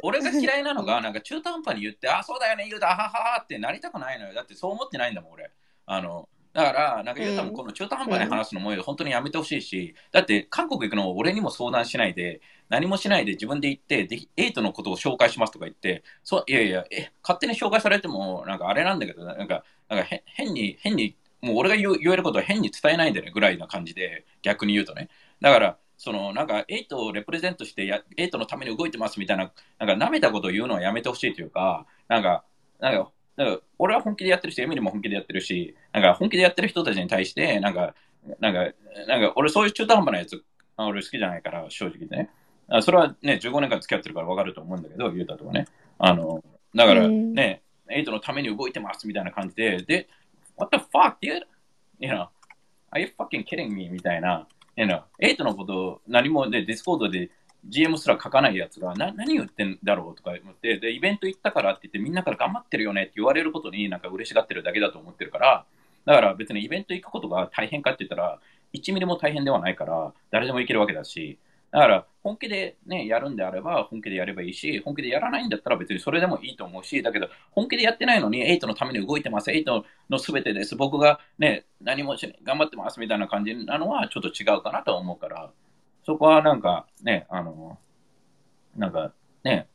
[0.03, 4.35] 俺が嫌いなのが、なんか中途半端に言って、あ、そうだよね、言うた、はははってなりたくないのよ。
[4.35, 5.51] だってそう思ってないんだもん、俺。
[5.87, 25.09] あの、だから、なんか言うたもうんこの中途半端に話すのも本当にやめてほしいし、だって韓国行くのを俺にも相談しないで、何もしないで自分で行って、でエイトのことを紹介しますとか言って、そういやいやえ、勝手に紹介されても、なんかあれなんだけど、なんか、なんかへ変に、変に、もう俺が言う言えることを変に伝えないでねぐらいな感じで、逆に言うとね。
[25.41, 32.45] だから、そのなんか、エイトをレプレゼントしてや、エイトのために動いてますみたいな、なんか、舐めたことを言うのはやめてほしいというか、なんか、
[32.81, 37.95] なんか、なんか俺は本気でやってるし、エミリも本気でやってるし、なんか、本気でやってる人たちに対して、なんか、
[38.41, 38.73] なんか、
[39.07, 40.43] なんか、俺そういう中途半端なやつ、
[40.77, 42.31] あ俺好きじゃないから、正直ね。
[42.69, 45.67] あそれはね、15年間付き合ってるから分かると思うんだけど、ユータとかね。
[45.99, 46.43] あの、
[46.75, 50.09] だからうんね、エイトのために動いてますみたいな感じで、で、
[50.57, 51.43] What the fuck, dude?
[51.99, 52.29] You know,
[52.91, 53.89] are you fucking kidding me?
[53.91, 57.31] みたいな、you know, エイトのこと何もで、ディスコードで
[57.67, 65.65] GM すら書かないやつがな何言ってんだろうとか思って、で、イベント行ったからって言ってみんなから頑張ってるよねって言われることになんか嬉しがってるだけだと思ってるから、
[66.05, 68.39] だから別にイベント行くことが大変かって言ったら、
[68.73, 71.39] 1ミリも大変ではないから、誰でも行けるわけだし、
[71.71, 85.51] だから本気でね、やるんであれば本気でやればいいし、本気でやらないんだったら別にそれでもいいと思うし、だけど本気でやってないのに、エイトのために動いてます、エイトのすべてです、僕がね、何もし頑張ってますみたいな感じなのはちょっと違うかなと思うから、
[86.05, 87.79] そこはなんかね、あの、
[88.77, 89.13] なんか
[89.45, 89.69] ね、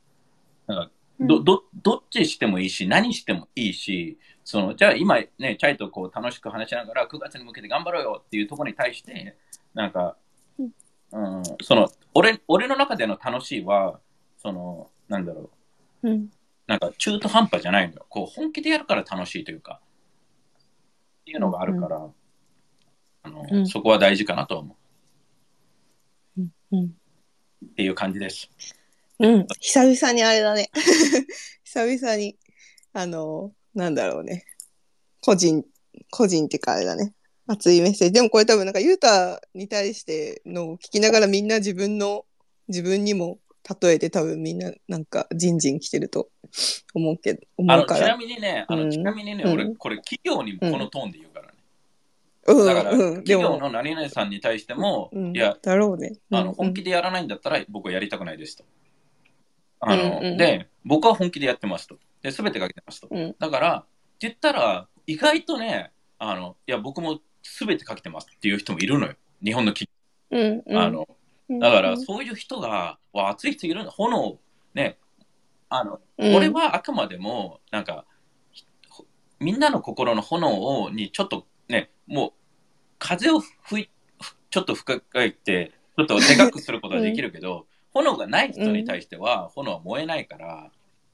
[0.66, 9.36] なんかど、ど、どっちしてもいいし、何してもいいし、その、じゃあ今ね、チャイとこう楽しく話しながら9月に向けて頑張ろうよっていうところに対して、
[9.74, 10.16] なんか、
[11.12, 14.00] うん、その、俺、俺の中での楽しいは、
[14.38, 15.50] その、なんだろ
[16.02, 16.30] う、うん
[16.66, 18.06] なんか中途半端じゃないのよ。
[18.08, 19.80] こう本気でやるから楽しいというか、
[21.20, 22.08] っていうのがあるから、
[23.24, 24.76] あのうんそこは大事かなと思
[26.38, 28.50] ううんっていう感じです。
[29.18, 30.70] うん、久々にあれだね。
[31.64, 32.36] 久々に、
[32.92, 34.44] あの、なんだろうね。
[35.20, 35.64] 個人、
[36.10, 37.14] 個人ってかあれだね。
[37.52, 38.14] 熱いメッセージ。
[38.14, 42.24] でもこれ多分なんか、ゆうたに対してのを聞きながらみんな自分の、
[42.68, 43.38] 自分にも
[43.80, 46.28] 例えて多分みんななんか、じんじん来てると
[46.94, 48.16] 思うけど、思うから。
[48.16, 51.52] みにね、あのうんちなみにね、うん俺、これ企業にもこのトーンで言うからね。
[52.48, 56.12] うん、だから、うん、で企業も、の何々さんに対しても、うん、いや、だろうね。
[56.32, 58.64] あの本気で、でやらないんだったら僕はやりたくないですと。
[59.80, 61.98] あのうんうんで、僕は本気でやってますと。
[62.22, 63.08] で、すべてかけてますと。
[63.10, 63.82] うんだから、っ
[64.18, 69.14] て言ったら、意外とね、あの、いや、僕もすべてかけてますっていう人もいるのよ。
[69.44, 69.88] 日本の企
[70.30, 70.72] うん、うん。
[70.72, 70.80] 業。
[70.80, 71.08] あの、
[71.48, 73.90] うん、だから、そういう人が、わ、熱い人いるんだ。
[73.90, 74.38] 炎、
[74.74, 74.98] ね、
[75.68, 78.04] あの、うん、俺はあくまでも、なんか、
[78.50, 78.66] ひ
[79.40, 82.32] みんなの心の炎をにちょっとね、もう、
[82.98, 90.70] 風を吹い、ふちょっと吹かいて、ちょっとでかくすることはできるけど、炎がない人に対しては、炎は燃えないから、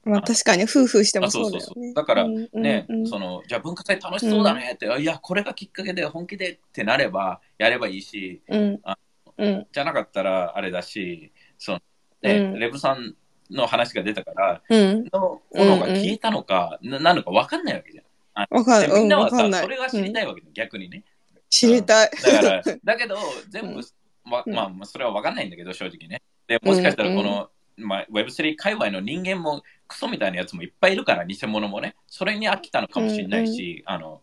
[0.09, 1.65] まあ確かに夫婦してもあそうそうだよね。
[1.65, 1.83] そう。
[1.85, 3.07] そうだからうんうんね、うん。
[3.07, 8.79] その、じゃあ文化祭楽しそうだねって、いや、これがきっかけで本気でってなれば、やればいいし、うん。
[8.83, 8.97] あ
[9.37, 9.67] うん。
[9.71, 11.81] じゃなかったらあれだし、その、
[12.21, 12.59] ね、うん。
[12.59, 13.15] レブさん
[13.49, 15.05] の話が出たから、うん。
[15.11, 18.47] の炎が消えたのか、ななのか分かんないわけじゃん。
[18.49, 21.03] わかんでみんなはさ、それが知りたいわけだ、逆にね。
[21.49, 22.11] 知りたい。
[22.11, 23.17] だから、 だけど、
[23.49, 23.83] 全部、うん。
[24.25, 26.21] ままあ、それは分かんないんだけど、正直ね。
[26.47, 31.95] でもしかしたら、この、まあ、Web3 界隈の人間もクソみたいなやつもいっぱいいるから、偽物もね。
[32.07, 34.21] それに飽きたのかもしれないし、あの、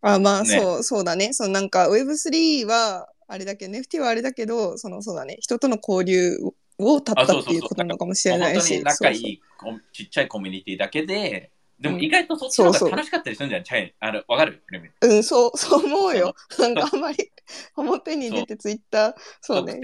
[0.00, 1.32] あ、まあ、ねそう、そうだね。
[1.32, 5.36] そのなんか Web3 は、あれだけど、NFT はあれだけど、その、そうだね。
[5.40, 6.38] 人との交流
[6.78, 8.60] をたったっていうことなのかもしれないし。
[8.60, 12.02] 本当に仲いそういコミちっちゃいコミュニティだけで、でもうん。
[12.02, 13.64] 意外とそっちの方が楽しかったりするんじゃん。
[13.64, 14.62] チャイあのわかる？
[15.02, 16.34] そううん、そう、そう思うよ。
[16.58, 17.30] なんかあんまり
[17.76, 19.80] 表に出てツイッター、そうね。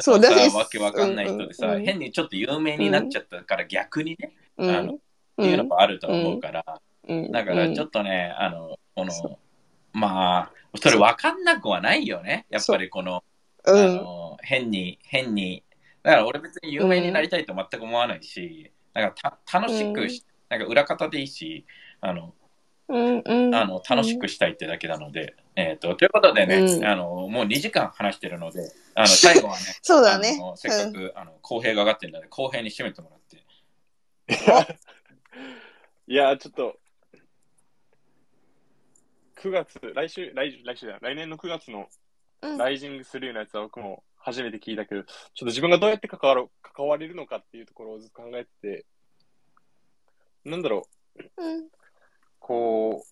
[0.00, 4.70] そうだねさ、わけわかんない人でさ、変にちょっと有名になっちゃったから逆にね、うん。
[4.70, 4.96] あのっ
[5.36, 6.64] ていうのもあると思うから、
[7.08, 7.32] うん。
[7.32, 9.38] だからちょっとね、あの、この、
[9.92, 12.46] まあ、それわかんなくはないよね。
[12.50, 13.22] やっぱりこの、
[13.64, 13.92] あう。
[13.92, 13.96] ん。
[13.96, 15.62] の変に、変に、
[16.02, 21.66] だから俺別に有名になりたいと全く思わないし、なんかた楽しくし、なんか裏方でいいし、
[22.00, 22.34] あの、
[22.88, 23.54] うんうん。
[23.54, 26.84] あの楽しくしたいってだけなので、えっ、と、ということでね、うん。
[26.84, 30.38] あの、もう2時間話してるので、あの、 最後はね、そうだね。
[30.56, 33.38] せっかく、あの、公平が上がってるので、公平に締めてもらって。
[36.06, 36.78] いや、ちょっと、
[39.36, 41.88] 9月、来週、来来週だ、来年の9月の
[42.40, 42.56] うん。
[42.56, 48.86] ライジングスルーのやつは僕も初めて聞いたけど、ちょっと自分がどうやって関わろ関われるのかっていうところをずっと考えてて、
[50.48, 50.88] なんだろ
[51.36, 51.68] う、うん。
[52.38, 53.08] こう、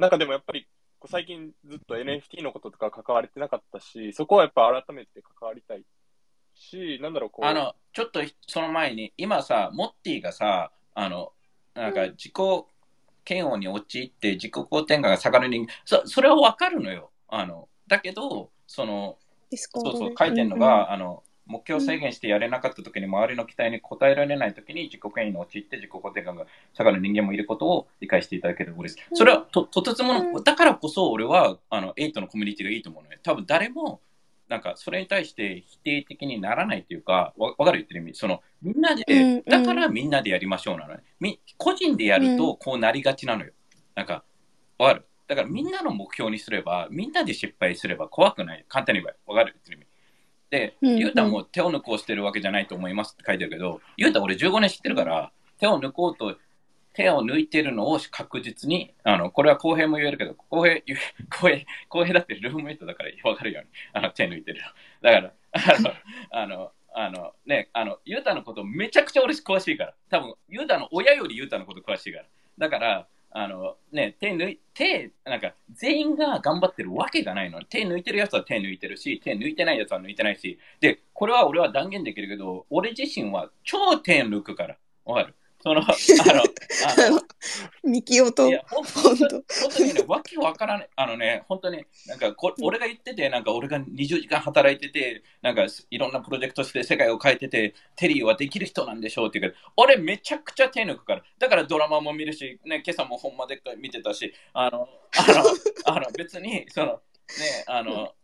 [0.00, 0.66] なんかでもやっぱり、
[1.00, 5.82] こう最近ずっと NFT のこととか関われてなかったし、そこはやっぱ改めて関わりたい
[6.54, 11.32] し、なんだろう、こう、あの、ちょっとその前に、今さ、モッティがさ、あの、
[11.74, 12.32] なんか自己
[13.28, 17.10] 嫌悪に陥って自己肯定感が下がる人間、そそれはわかるのよ。
[17.28, 19.18] あの、だけど、その、
[19.50, 29.02] ディスコードでそうそう、書いてるのが、あの、目標制限してやれなかった時に周りの期待に応えられない時に自己嫌悪に陥って自己肯定感が下がる人間もいることを理解していただけると嬉しい。
[29.14, 33.18] それはととてつもなく、だからこそ俺はあの8のコミュニティがいいと思うのよ。
[33.22, 34.00] 多分誰も
[34.48, 38.14] なんかそれに対して否定的にならないというか、わわかる言ってる意味。
[38.14, 41.02] そのみんなで、うんうんだからみんなでやりましょうなのね。
[41.20, 43.52] み個人でやるとこうなりがちなのよ。
[43.94, 44.22] なんか、
[44.78, 45.04] わかる？
[45.26, 48.64] だからみんなの目標にすれば、みんなで失敗すれば怖くない。
[48.68, 49.54] 簡単に言えば、わかる？
[49.54, 49.86] 言ってる意味。
[50.50, 56.36] で、ゆうたも手を抜こうしてるわけじゃないと思いますって書いてるけど、ゆうた俺15年知ってるから、手を抜こうと、
[56.94, 60.80] 手を抜いてるのを確実に、あの、これは公平も言えるけど、公平、
[61.30, 64.68] 公平、公平だってルームメイトだからわかるように、あの、手抜いてるの。
[65.02, 65.92] だから、あの、
[66.30, 69.94] あの、あの、ね、あの、ゆうたのことめちゃくちゃ俺詳しいから。
[70.10, 72.24] 多分、ゆうたの親よりゆうたのこと詳しいから。
[72.58, 77.62] だから、あの、ね、手抜い、手、なんか、全員が頑張ってるわけがないの。
[77.64, 80.58] 手抜いてるやつは手抜いてるし、手抜いてないやつは抜いてないし。
[80.80, 84.78] で、これは俺は断言できるけど、俺自身は超手抜くから。
[85.04, 85.34] わかる？
[85.60, 86.42] そ の、あの、
[86.86, 87.20] あの、
[87.82, 89.38] ミキオといや、本当本
[89.76, 90.88] 当にね、わけわからない。
[90.94, 101.22] あのね、本当に、なんかこ、俺が言ってて、なんか俺が20時間働いてて、なんかいろんなプロジェクトして世界を変えてて、テリーはできる人なんでしょうって言うけど、俺めちゃくちゃ手抜くから。
[101.38, 105.44] だからドラマも見るし、ね、今朝も本までっかい見てたし、あの、あの、
[105.96, 107.00] あの別に、その、ね、
[107.66, 108.14] あの、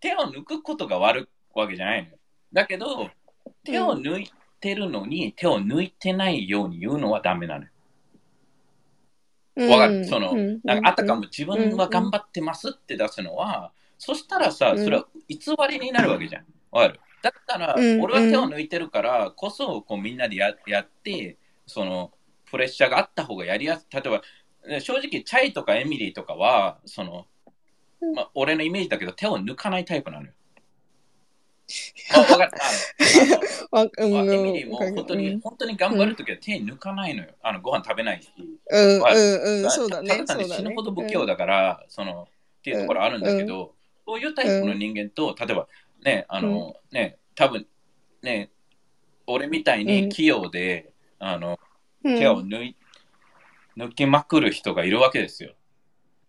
[0.00, 2.18] 手を抜くことが悪いわけじゃないのよ。
[2.52, 3.10] だけど、
[3.64, 7.70] 手を抜いてるのに、手を抜いてないように言うのはダメなのよ。
[9.72, 10.04] わかる？
[10.04, 16.44] そのなんかあたかも自分は頑張ってますって出すのは、そしたらさ、うんそれは偽りになるわけじゃん。
[16.70, 17.00] わかる？
[17.22, 22.12] だったら、うん俺は手を抜いてるからこそ、こうみんなでややって、その、
[22.50, 23.94] プレッシャーがあった方がやりやすい。
[23.96, 24.22] 例えば、
[24.68, 27.26] ね正直、チャイとかエミリーとかは、その、
[28.14, 30.32] まあ、俺のイメージだけど、手を抜かないタイプなのよ。
[32.14, 32.50] あわかる
[33.72, 34.44] あのわうんあのあエうん。
[34.44, 37.30] ミリーも本当に、本当に頑張るときは手抜かないのよ。
[37.42, 38.30] あのご飯食べないし。
[38.70, 39.00] うん。
[39.00, 39.58] わうん。
[39.58, 39.62] うん。
[39.62, 40.08] たそうだね。
[40.08, 43.74] ただ単に死ぬほど不器用だから、そのっていうところあるんだけど、
[44.06, 45.68] そういうタイプの人間と、例えば
[46.04, 47.66] ね、あの、ね、多分
[48.22, 48.50] ね、
[49.26, 51.58] 俺みたいに器用で、あの
[52.04, 52.18] うん。
[52.18, 52.76] 手を抜い
[53.76, 55.54] 抜きまくる人がいるわけですよ。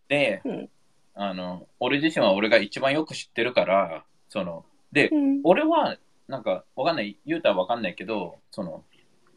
[0.07, 0.69] で、うん。
[1.17, 8.83] あの俺自身は俺が一番よく知ってるから、そので、うん俺は、なんか、わかんない、言うたらわかんないけど、その、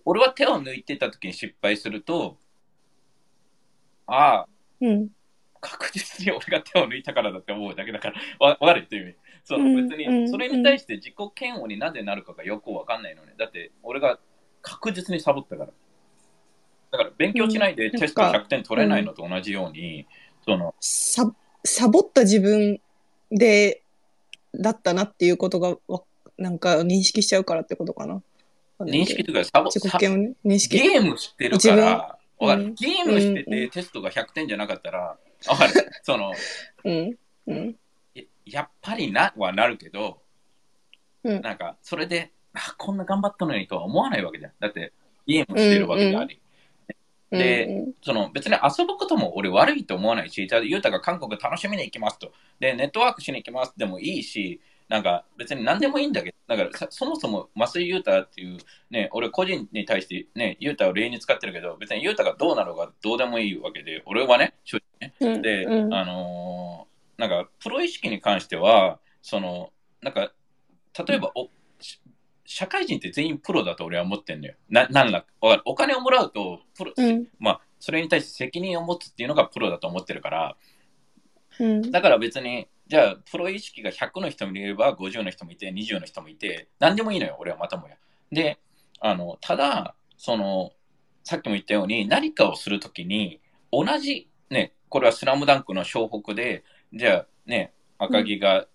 [0.05, 2.38] 俺は手を抜いてた時に失敗すると、
[4.07, 4.49] ああ、
[4.81, 5.09] うん
[5.61, 9.14] 確実に俺が手を抜いたからだって思うだけだから、 わわかるっていう意味。
[9.42, 13.35] そう別に、それに対して自己嫌悪になぜなるかがよくわかんないのね。
[13.37, 14.21] だって、俺が
[14.63, 15.73] 確実にサボったから。
[16.92, 20.06] だから、勉強しないでうんテストなんか100点取れないのと同じように、
[20.44, 21.35] その、サ
[21.65, 22.81] サボった自分
[23.33, 23.83] で
[24.59, 26.02] だったなっていうことがわ
[26.37, 28.23] なんか認識しちゃうからってことかな。
[28.81, 30.06] 認識というか、サボ、自己
[30.44, 30.79] 認識。
[30.79, 36.33] ゲームしてるから、うんゲームしてうんてテストが100点じゃなかったら、わかる その、
[36.85, 37.77] うんうん
[38.15, 40.21] ややっぱりなはなるけど、
[41.25, 44.52] うんなんか、それで、あ、こんな頑張ったのにとは思わないわけじゃん。
[44.61, 44.92] だって、
[45.27, 46.40] ゲームしてるわけであり。
[47.31, 52.33] でうんその別に遊ぶことも俺悪いと思わないし、じゃあ、ゆうたが韓国楽しみに行きますと。
[52.60, 58.58] で、ネットワークしに行きますでもいいし、なんか別に何でもいいんだけど、だからさそもそも増井優太っていう、
[58.90, 65.14] ね、俺個人に対してね、優太を例に使ってるけど、別に優太がどうなろうがどうでもいいわけで、俺はね、正直ね。
[65.20, 69.72] うんで、うんあのーなんか、プロ意識に関しては、その、
[70.02, 70.33] なんか、
[71.06, 71.50] 例えばお、し
[72.51, 74.55] 社会人って全員プロだと俺は思ってんだよ。
[74.71, 75.63] な、なんら、わかる？
[75.67, 80.57] お金をもらうと、プロ、うんまあ、それに対して責任を持つっていうのがプロだと思ってるから、
[81.61, 87.96] うんだから別に、じゃあ、プロ意識が100の人もいれば、50の人もいて、20の人もいて、何でもいいのよ、俺はまたもや。
[88.33, 88.59] で、
[89.01, 90.73] あの、ただ、その、
[91.25, 98.67] さっきも言ったように、何かをするときに、同じ、ね、これはスラムダンクの湘北で、じゃあね、赤木が、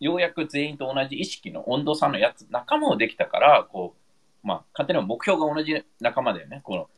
[0.00, 3.94] ようやく全員と同じ意識の温度差のやつ、仲間をできたから、こ
[4.42, 6.60] う、まあ、勝手に目標が同じ仲間だよね。
[6.64, 6.88] この、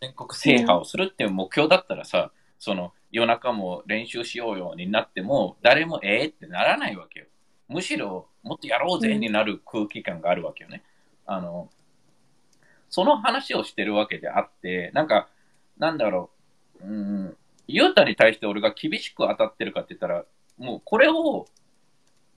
[0.00, 7.26] 全国制覇をするっていう目標だったらさ、その、夜中も練習しようようになっても、誰もええってならないわけよ。
[7.68, 10.82] むしろ、もっとやろうぜになる空気感があるわけよね。
[11.26, 11.70] あの、
[12.88, 15.28] その話をしてるわけであって、なんか、
[15.78, 16.30] なんだろ
[16.80, 20.24] う、うん、ゆうたに対して俺が厳しく当たってるかって言ったら、
[20.58, 21.46] もうこれを、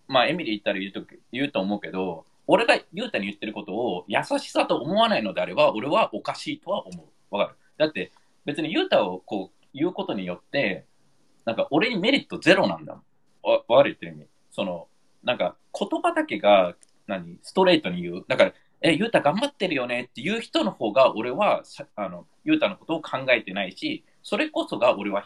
[0.08, 7.36] まあ、エミリー言ったら言うと言うと思うけど、俺がゆうたに言ってることを優しさと思わないのであれば、俺はおかしいとは思う。
[7.36, 7.58] わかる？
[7.78, 8.12] だって、
[8.46, 10.86] 別にゆうたをこう言うことによって、
[11.46, 13.04] なんか俺にメリットゼロなんだもん。
[13.52, 13.90] わわかる？
[13.90, 14.28] 言ってる意味。
[14.52, 14.88] その、
[15.24, 16.76] なんか言葉だけが、
[17.08, 18.26] 何、ストレートに言う。
[18.28, 20.08] だから、え、ゆうた頑張ってるよね？
[20.10, 21.64] っていう人の方が、俺は、
[21.96, 25.26] あの、ゆうたのことを考えてないし、それこそが俺は、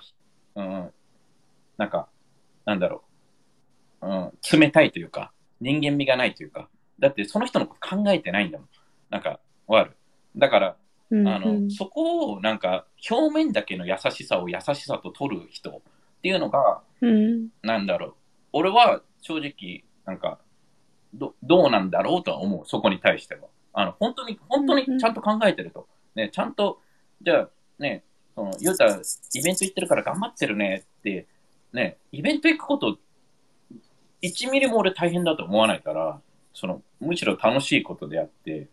[0.56, 0.90] うん、
[1.78, 2.08] なんか、
[2.66, 3.09] なんだろう、
[4.02, 5.32] うん、冷たいというか、
[5.62, 6.70] 人間味がないというか、
[7.00, 8.68] だってその人のこと考えてないんだもん。
[9.10, 9.96] なんか、わかる？
[10.36, 10.76] だから、
[11.12, 15.82] うんあの、そこをなんか、表面だけの優しさを優しさと取る人っ
[16.22, 18.14] ていうのが、うんなんだろう。
[18.54, 20.40] 俺は正直、なんか、
[21.14, 23.48] どどうなんだろうとは思う、そこに対しては。
[23.74, 25.88] あの、本当に、本当にちゃんと考えてると。
[26.16, 26.82] ね、ちゃんと、
[27.22, 28.04] じゃあ、ね、
[28.36, 28.90] その、ゆうた、イ
[29.44, 31.28] ベント行ってるから頑張ってるねって、
[31.74, 32.98] ね、イベント行くこと、
[34.22, 36.20] 1ミリも俺大変だと思わないから、
[36.54, 38.68] その、むしろ楽しいことであって、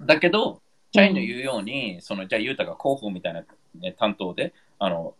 [0.00, 0.60] だけど、
[0.92, 3.44] チャイの言うように、その、じゃあ、ゆうたが広報みたいな、
[3.80, 5.14] ね、担当で、あの、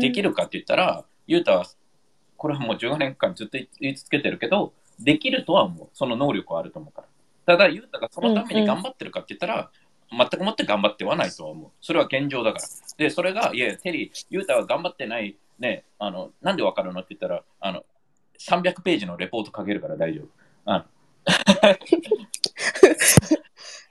[0.00, 1.64] できるかって言ったら、ゆうたは、
[2.36, 5.88] これはもう15年間ずっと言い続けてるけど、できるとは思う。
[5.94, 7.08] その能力はあると思うから。
[7.46, 9.70] ただ、ゆうたがそのために頑張ってるかって言ったら、
[10.10, 11.70] 全くもって頑張ってはないとは思う。
[11.80, 12.64] それは現状だから。
[12.96, 17.84] で、それが、いや、テリー、ゆうたは頑張ってない、ね、あの、なんでわかるのって言ったら、あの、
[18.40, 20.26] 300ページのレポート書けるから大丈夫。
[20.64, 20.84] あの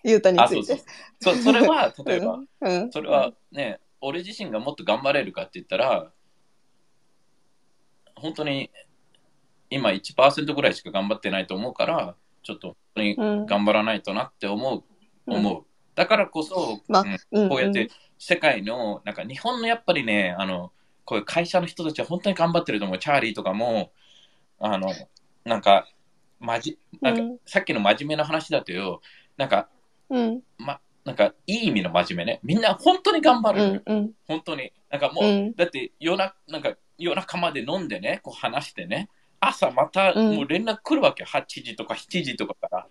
[0.03, 0.83] ゆうたにあ、ついそうそうて。。
[1.19, 6.11] そそれは、例えば、うんそれはね、俺自身がもっと頑張れるかって言ったら、
[8.15, 8.69] 本当に
[9.69, 14.83] 今1%ぐらいしか頑張ってないと思うから、ちょっと本当にうん頑張らないとなって思う、
[15.27, 15.63] うん思う。
[15.95, 20.71] だからこそ、まうんこうやって世界の、なんか日本のやっぱりね、あの、
[21.05, 22.97] こういう会社の人たちは本当に頑張ってると思う。
[22.99, 23.91] チャーリーとかも、
[24.59, 24.93] あの、
[25.45, 25.87] なんか、
[26.39, 27.37] まじ、なんかうん。
[27.45, 29.01] さっきの真面目な話だとよ、
[29.37, 29.69] なんか、
[30.09, 30.41] うん。
[30.57, 32.39] ま、なんかいい意味の真面目ね。
[32.43, 34.11] みんな本当に頑張うるのよ、んうん。
[34.27, 34.71] 本当に。
[34.89, 35.55] なんかもう、うん。
[35.55, 40.35] だって夜ななんか夜中まで飲んでね、こう話してね、朝またうん。
[40.35, 42.87] もう連絡来るわけ、8時とか7時とかから、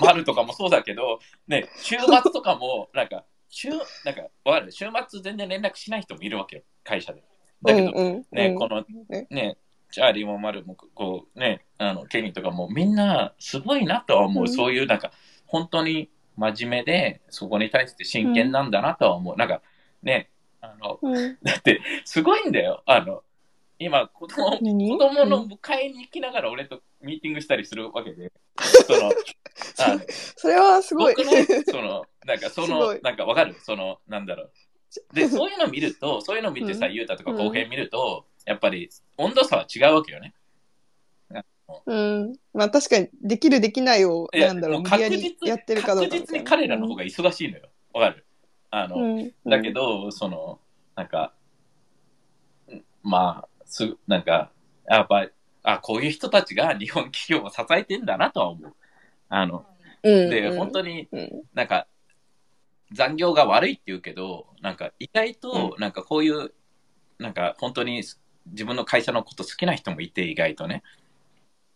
[0.00, 3.68] ま 丸とかもそうだけど、ね、週末とかも、なんか、週、
[4.04, 4.72] なんか、わかる？
[4.72, 7.22] 週末全然連絡しない人もいるわけよ、会社で。
[7.62, 8.54] だけど、ね、うん。
[8.56, 9.26] このね。
[9.30, 9.56] ね、
[9.94, 14.44] チャーリーもマルも、こうね、あの、ケニーとかもみんなすごいなとは思う。
[14.44, 15.12] うんそういうなんか、
[15.46, 19.36] 本当に真面目で、そこに対して真剣なんだなとは思う。
[19.36, 19.62] なんか、
[20.02, 20.30] ね、
[20.60, 22.82] あの、うんだって、すごいんだよ。
[22.86, 23.22] あの、
[23.78, 24.88] 今、子供、何？
[24.90, 29.12] 子供の迎えに行きながら俺とミーティングしたりするわけで、 その、
[29.78, 30.00] あの
[30.36, 31.14] それはすごい。
[31.14, 33.54] 僕ね、その、なんかそのなんかわかる？
[33.60, 34.52] その、なんだろう。
[35.12, 40.34] で、そういうの見ると、そういうの見てさ、うんゆうたとか公平見ると、やっぱり温度差は違うわけよね。
[41.86, 42.36] うん。
[42.52, 46.26] まあ確かに、できるできないを、なんだろう、無理やり確実やってるかどうか確。
[46.32, 47.68] 実に彼らの方が忙しいのよ。
[47.92, 48.26] わかる？
[48.70, 50.60] あの、うん、だけど、その、
[50.96, 51.32] なんか、
[52.68, 54.50] うんまあ、す、なんか、
[54.88, 55.28] やっぱ、
[55.62, 58.74] あ、こういう人たちが 日本企業を支えてんだなとは思う。
[59.28, 59.64] あの、
[60.02, 61.86] うん、で、うん本当にうんなんか、
[62.92, 66.52] 残業が悪いって言うけど、なんか、意外と、なんかこういう、
[67.18, 68.02] なんか、本当に
[68.46, 70.82] 自分の会社のこと好きな人もいて、意外とね。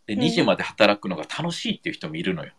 [0.06, 2.52] で、うん2時まで働くのが楽しいっていう人もいるのよ。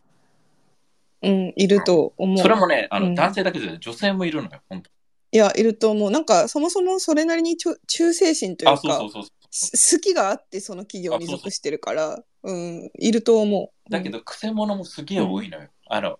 [1.21, 2.37] うん、いると思う。
[2.37, 4.89] それもね、あの、うん男性だけじゃなくて女性もいるのよ、本当
[5.31, 6.11] いや、いると思う。
[6.11, 9.31] なんか、そもそもそれなりにちょ忠誠心というあ、か、そうそうそうそう。
[9.51, 13.91] す好きがあってその企業に属してるから、うん、いると思う。
[13.91, 15.69] だけど、くせ者もすげえ多いのよ。
[15.87, 16.19] あの、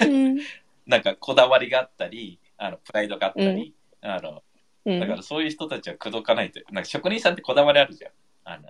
[0.00, 0.38] うん、
[0.86, 4.42] なんかこだわりがあったり、あのプライドがあったり、あの、
[4.84, 6.60] うんだからそういう人たちは口説かないと。
[6.72, 8.12] なんか職人さんってこだわりあるじゃん。
[8.44, 8.68] あの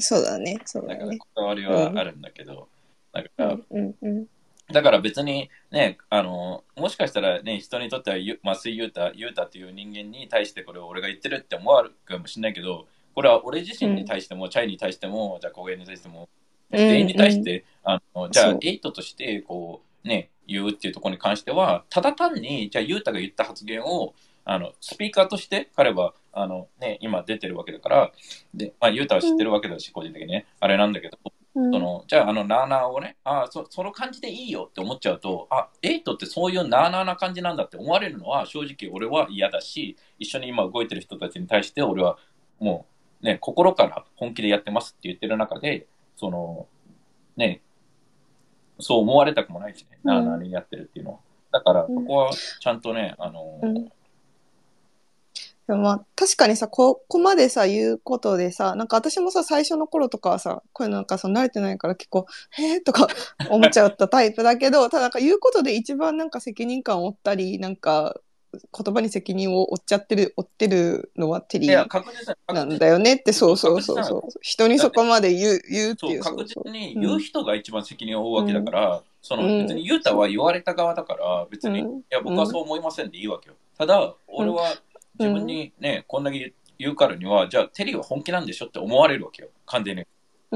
[0.00, 1.00] そうだね、そうだね。
[1.00, 2.68] だからこだわりはあるんだけど、
[3.12, 4.26] だから、うん、うん、うん。
[4.72, 16.26] だから別にね、あの、もしかしたらね、人にとってはゆ、増井優太、優太っていう人間に対してこれを俺が言ってるって思われるかもしれないけど、これは俺自身に対しても、チャイに対しても、じゃあ公園に対しても、うん
[16.74, 28.12] 全員に対して、あのじゃあエイトとして、こう、ね、言うっていうところに関しては、ただ単に、じゃあ優太が言った発言を、あの、スピーカーとして彼は、あの、ね、今出てるわけだから、
[28.54, 31.18] で、まあ、優太は知ってるわけだし、個人的にね、あれなんだけど、
[31.54, 31.72] うん。
[31.72, 42.18] そのじゃあ、あの、なーなーをね、あそその感じでいいよって思っちゃうと、あ、エイトってそういうなーなーな感じなんだって思われるのは、正直俺は嫌だし、一緒に今動いてる人たちに対して、俺は
[42.58, 42.86] も
[43.22, 45.86] う、ね、心から本気でやってますって言ってる中で、
[46.16, 46.66] その、
[47.36, 47.60] ね、
[48.80, 50.10] そう思われたくもないしね、うん。
[50.10, 51.18] なーなーにやってるっていうのは。
[51.52, 53.92] だから、ここはちゃんとね、あの、うん
[55.66, 63.06] でもまあ確かにさここまでさ言うことでさなんか私もさ最初の頃とかはさこういうのなんかさ慣れてないから結構「へえ」とか
[63.48, 68.16] 思っちゃったタイプだけどただなんか言うことで一番なんか責任感を負ったりなんか
[68.52, 74.22] 言葉に責任を負っちゃってる負ってるのはテリーなんだよねってそうそうそうそう。
[74.42, 76.22] 人にそこまで言う言うってそ、いうう。
[76.22, 81.98] 確実に言う人が一番責任を負うわけだから、そのうん別にユータは言われた側だから、別に、うん。
[82.00, 83.54] いや、僕はそう思いませんでいいわけよ。
[83.78, 84.64] ただ、俺は
[85.18, 90.04] 自分にね、こんだけ言うからには、じゃあ、テリーは本気なんでしょって思われるわけよ、完全に。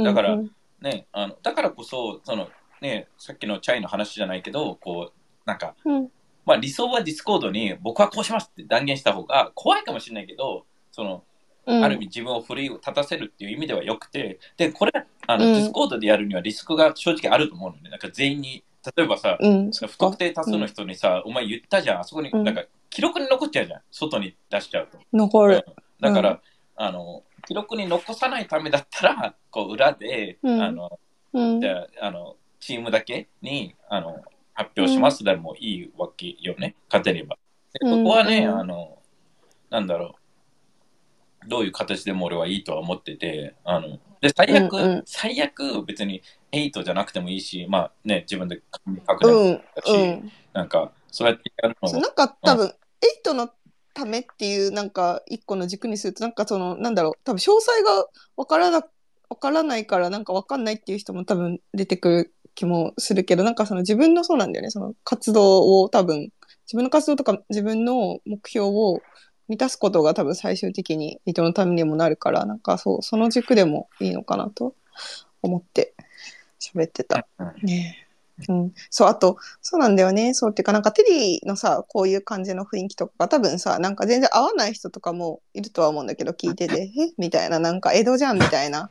[0.04, 0.50] だからうん
[0.80, 2.48] ね、あのだからこそ、その
[2.80, 6.08] ね、さっきのチャイの話じゃないけど、こう、なんか、うん。
[6.44, 11.24] まあ理想はディスコードに僕はこうしますって断言した方が怖いかもしれないけど、その、
[11.66, 11.84] うん。
[11.84, 14.92] ある意味自分を奮い立たせるっていう意味ではよくて、で、これ、
[15.26, 15.54] あの、うん。
[15.54, 18.62] ディスコードでやるにはリスクが正直あると思うので、なんか全員に、
[18.96, 19.70] 例えばさ、うん。
[19.72, 22.44] 不特か定多数の人にさ、お前言ったじゃん、あそこに、うん。
[22.44, 22.62] なんか
[22.96, 24.98] 記録に残っちゃうじゃん、外に出しちゃうと。
[25.12, 25.66] 残る。
[25.66, 26.14] うん。
[26.14, 26.40] だから、
[26.76, 30.62] あの、記録に残さないためだったら、こう、裏で、うん。
[30.62, 30.98] あの、
[31.34, 31.60] うん。
[31.60, 34.22] じゃあ、あの、チームだけに、あの、
[34.54, 37.36] 発表しますでもいいわけよね、勝てれば。
[37.74, 38.04] でうん。
[38.04, 38.60] ここはね、うん。
[38.60, 38.96] あの、
[39.68, 40.14] なんだろ
[41.44, 45.02] う、どういう形でも俺はいいとは思ってて、あの、で、最悪、うんうん。
[45.04, 48.62] 最悪、別に8じゃなくてもいいし、まあね、自分で
[49.06, 49.28] 書く
[49.84, 50.32] し、うん。
[50.54, 53.50] なんか、そうやってやるのも、なんか多分、エイトの
[53.94, 58.86] ためっていうなんか一個の軸にするとなんかそのなんだろう多分詳細がわからな
[59.28, 64.70] わからないからなんかわかんないっていう人も多分出てくる気もするけどなんかその自分のそうなんだよね。
[64.70, 66.30] その活動を多分
[66.66, 69.00] 自分の活動とか自分の目標を
[69.48, 74.74] 満たすことが多分最終的に人のためにもなるからなんかそうその軸でもいいのかなと
[75.42, 75.94] 思って
[76.60, 77.26] 喋ってた。
[77.38, 77.52] うん。
[77.62, 78.05] ねえ
[78.48, 80.34] うん、そう、あと、そうなんだよね。
[80.34, 87.12] そうっていうか、なんかテリーのさ、こういう感じの雰囲気とかが多分さ、なんか全然合わない人とかもいるとは思うんだけど、聞いてて、え？
[87.16, 88.90] みたいな、なんか江戸じゃんみたいな、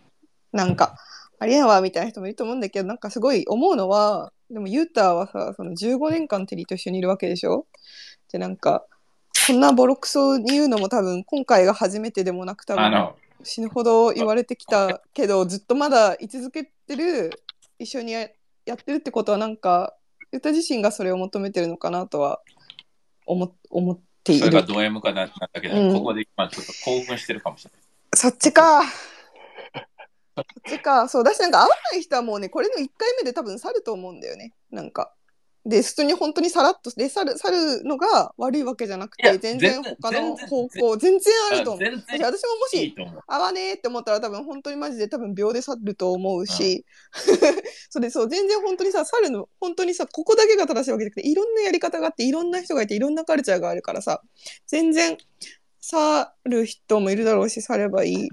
[0.52, 0.98] なんか、
[1.38, 7.68] ありえんわみたいな人もいると思うんだけど、なんかすごい思うのは、でもユータはさ、その15年間テリーと一緒にいるわけでしょ？
[8.32, 8.86] で、なんか、
[9.48, 13.10] こんなボロクソに言うのも多分今回が初めてでもなく多分
[13.44, 17.30] 死ぬほど言われてきたけどずっとまだ居続けてる
[17.78, 18.16] 一緒に
[18.66, 19.96] ややってるってことはなんか
[20.32, 22.42] 歌自身がそれを求めてるのかなとは
[23.26, 24.46] 思思っている。
[24.46, 25.94] それがド M かななんだけど、うん。
[25.94, 27.82] ここで今ちょっと興奮してるかもしれない。
[28.16, 28.84] そっちか。
[28.84, 31.08] そっちか。
[31.08, 34.54] そうだしなんか合わない人はもうねこれの1回目で多分去ると思うんだよね。
[34.72, 35.14] なんか
[35.66, 41.84] で普通に本当にさらっとで去る去るのが悪いわけじゃなくて全然他の方向全然あると思う。
[41.84, 42.34] 私もも
[42.70, 42.96] し。
[43.28, 46.86] 合わねえって思ったら多分本当にマジで多分秒で去ると思うし、
[47.90, 54.22] それそう全然本当にさ去るの本当にさここだけが正しいわけじゃなくていろんなやり方があっていろんな人がいていろんなカルチャーがあるからさ
[54.68, 55.18] 全然
[55.82, 58.30] 去る人もいるだろうし去ればいい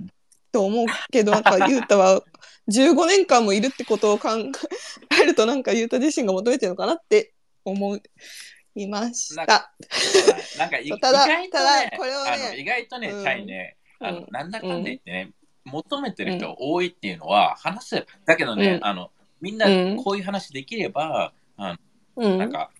[0.53, 2.23] と思うけどなんかユータは
[2.69, 4.29] 15年間もいるってことを考
[5.21, 7.35] えるとなんかユータ自身が求めてるのかなって
[7.65, 7.99] 思
[8.75, 9.75] いました。
[10.59, 13.23] なんかただ意外とねただこれをね意外とね、うん。
[13.23, 14.27] チャイね、あのうん。
[14.31, 15.33] なんだかんだ言ってね、
[15.65, 18.87] 求めてる人多いっていうのは話せ、だけどね、うん。
[18.87, 19.97] あのみんなうん。
[19.97, 21.77] こういう話できれば、あ
[22.17, 22.33] うん。
[22.33, 22.71] のなんか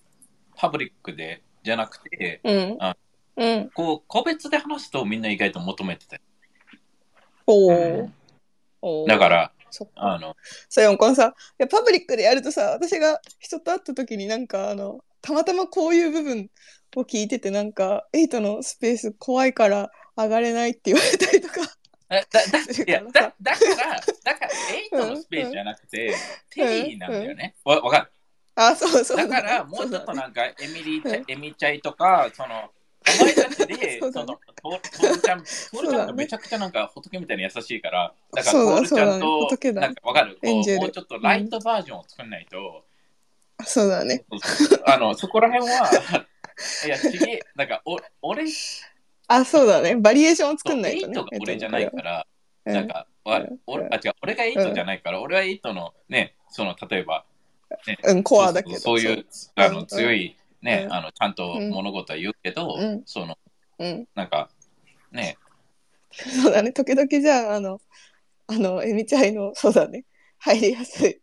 [0.57, 2.77] パブリックでじゃなくて、うん。
[2.81, 2.97] あ
[3.37, 3.71] うん。
[3.71, 6.23] こう個別で話すとみんな意外と求めてたり。
[7.53, 8.13] おう。
[8.83, 9.07] ーん。
[9.07, 9.53] だから、
[9.95, 10.37] あの、
[10.69, 16.51] そうよこのさいやパブリックでやるとさ私が人と会った時になんかあのたまたまこういう部分
[16.97, 21.55] を聞いててなんかエイトのスペース怖いから上がれないって言われたりとか。
[22.11, 23.35] えだだいやからさ。
[23.41, 26.15] だだから、だから、エイトのスペースじゃなくて、
[26.51, 27.55] テリーなんだよね。
[27.65, 28.11] わわかる？
[28.55, 29.17] あそうそう。
[29.17, 32.71] だから、もうちょっとなんか、エミリーエミちゃいとか、その、
[33.21, 34.25] お前たちで、 その、ト
[34.63, 40.39] トールちゃん、トールちゃんがめちゃくちゃなんか仏みたいに優しいから、だから、トールちゃんと、なんかわかる？
[40.43, 42.85] もうちょっとライトバージョンを作んないと、
[43.65, 44.25] そうだね。
[44.87, 45.91] あの、そこら辺は、
[46.87, 48.45] いや、ちげえ、なんか、お俺
[49.29, 49.97] あそうだね。
[49.97, 52.27] バリエーションを作んないとねトが俺じゃないから、
[52.67, 53.59] うんなんか、わうん。
[53.67, 57.25] 俺あ違う俺がエイトじゃないから、俺はエイトのね、その、例えば、
[57.87, 58.79] ね、うんコアだけど。
[58.79, 59.27] そういう。
[59.57, 59.87] あのうん。
[59.87, 60.93] 強い、ね、うん。
[60.95, 63.03] あのちゃんと物事は言うけど、うん。
[63.05, 63.37] その
[63.79, 64.07] うん。
[64.15, 64.49] なんか
[65.11, 65.37] ね。
[66.11, 66.73] そうだね。
[66.73, 67.81] 時々じゃああの
[68.47, 70.05] あのエミちゃんのそうだね。
[70.39, 71.21] 入りやすい。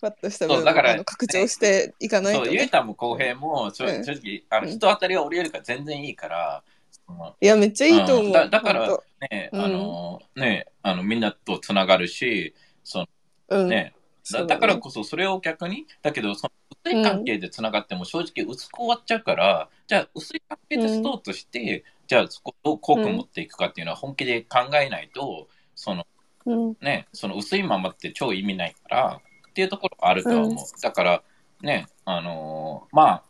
[0.00, 2.46] ふわっとした部分そうだからあの拡張していかないとね。
[2.46, 4.04] そうゆうたも浩平も正うん。
[4.04, 4.76] 正直あのうん。
[4.76, 8.32] 人当たりは俺よりか全然いいから、そのいやめっちゃいいと思う、うん。
[8.32, 9.04] だだからほんと。
[9.30, 9.60] ね、うん。
[9.60, 13.06] あのねあのみんなとつながるしその
[13.48, 13.68] うん。
[13.68, 13.94] ね、
[14.30, 14.46] だね。
[14.46, 16.52] だだからこそそれを逆にだけどその
[16.84, 26.06] 薄い関係でつながっても正直薄く終わっちゃうから、じゃあ薄い関係でストーとして、じゃあそこを濃く持っていくかっていうのは本気で考えないとその
[26.46, 26.76] うん。
[26.80, 30.56] ねその薄いままって超意味ないからっていうところはあるとは思う、うん。
[30.80, 31.22] だから
[31.62, 33.22] ねあのーまあ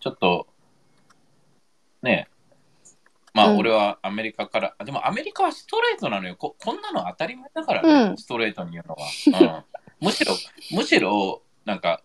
[0.00, 0.46] ちょっと
[2.02, 2.28] ね
[3.34, 3.58] まあうん。
[3.58, 6.36] 俺はアメリカから、あでもアメリカはストレートなのよ。
[6.36, 8.16] ここんなの当たり前だからね、うん。
[8.16, 9.64] ストレートに言うのは、 うん、
[10.00, 10.34] むしろ
[10.72, 12.02] むしろなんか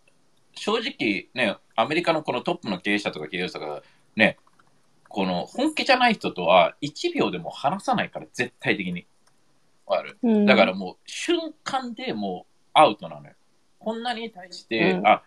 [0.55, 3.81] 正直ねアメリカのこのトップの経営者とか経営者とか
[4.15, 4.37] ね
[5.07, 9.05] この本気じゃない人とは1秒でも話さないから絶対的に
[10.03, 13.33] るうんだからもう瞬間でもうアウトなのよ。
[13.79, 15.23] こんなに対して、うんあ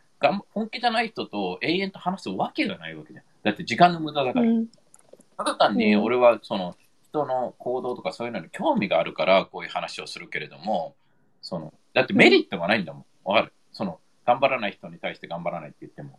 [0.54, 3.24] 本気じゃない人と永遠と話すわけがないわけじゃん。
[3.42, 4.46] だって時間の無駄だから。
[4.46, 4.66] うん
[5.36, 10.94] ただ単にうん俺はその人の行動とかそういうのに興味があるからこういう話をするけれども、
[11.42, 13.04] そのだってメリットがないんだもん。
[13.24, 13.52] わかる？
[13.72, 16.18] その頑張らない人に対して頑張らないって言っても。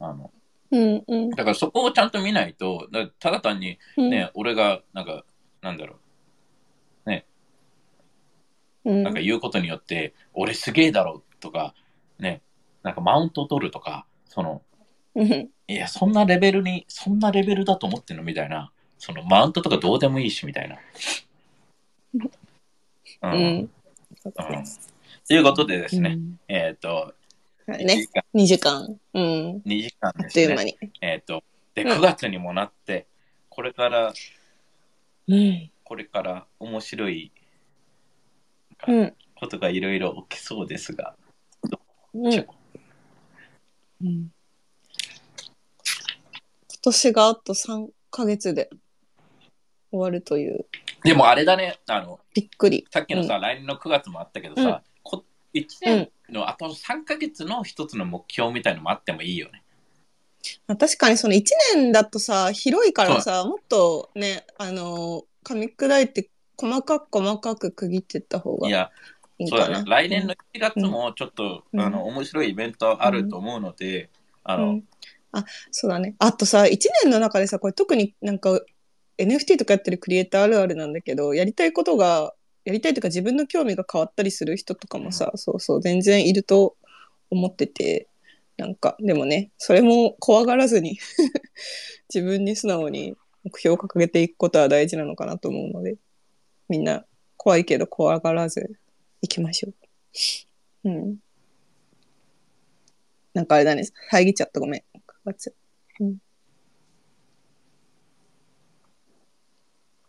[0.00, 0.30] あの。
[0.70, 1.30] うんうん。
[1.30, 4.10] だからそこをちゃんと見ないと、だただ単にうん。
[4.10, 5.24] ね、俺がなんか、
[5.60, 5.98] なんだろう、
[8.86, 9.02] うん。
[9.02, 11.74] なんか言うことによって、俺すげえだろとか、
[12.20, 12.40] ね、
[12.84, 14.62] なんかマウント取るとか、その、
[15.16, 15.50] うん。
[15.66, 20.76] いや、そんなレベルに、そんなレベルだと思ってんのみたいな、そのマウントとかどうでもいいし、みたいな。
[22.14, 22.18] う。
[23.22, 23.32] うん。
[23.32, 23.70] うん
[24.50, 24.64] ね
[25.28, 26.38] ということでですね、うん。
[26.48, 27.14] えっ、と、
[27.66, 29.00] 1はいね時間、2時間。
[29.14, 29.62] うん。
[29.66, 30.44] 2時間あですね。
[30.44, 30.78] っという間に。
[31.00, 31.42] えっ、と、
[31.74, 31.92] で、うん。
[31.92, 33.06] 9月にもなって、
[33.48, 34.12] これから、
[35.28, 35.70] うん。
[35.82, 37.32] これから面白い
[38.86, 39.14] うん。
[39.34, 41.16] ことがいろいろ起きそうですが、
[42.14, 42.24] うん。
[42.24, 42.46] うん。
[44.00, 44.30] 今
[46.82, 48.70] 年があと3ヶ月で
[49.90, 50.66] 終わるという。
[51.02, 52.86] でもあれだね、あの、びっくり。
[52.90, 54.82] さっきのさ、来年の9月もあったけどさ、
[55.60, 59.62] 1年のあと3ヶ月の一つの目標みたいのもあってもいいよね。
[60.66, 61.42] まあ確かにその1
[61.74, 69.48] 年だとさ広いからさもっとねあの噛み砕いて細かく細かく区切っていった方がいいかな。
[69.48, 69.84] そうだね。
[69.86, 71.80] 来年の1月もちょっと、うん。
[71.80, 74.08] あの面白いイベントあると思うので、
[74.42, 74.84] あの、うん。
[75.32, 76.14] あそうだね。
[76.18, 78.60] あとさ1年の中でさこれ特になんか
[79.18, 82.32] NFT とかやってるクリエイターあるあるなんだけどやりたいことが
[82.66, 86.76] やりたいというか自分の興味が変わったりする人とかもさ、そうそう全然いると
[87.30, 88.08] 思ってて
[88.56, 90.98] なんかでもねそれも怖がらずに
[92.12, 95.96] 自分に素直に目標を掲げていくことは大事なのかなと思うので
[96.68, 97.06] みんな
[97.36, 98.76] 怖いけど怖がらず
[99.22, 99.70] 行きましょ
[100.84, 100.88] う。
[100.88, 101.16] うん。
[103.32, 104.80] なんかあれだね遮っちゃったごめん。
[104.80, 104.84] 9
[105.24, 105.54] 月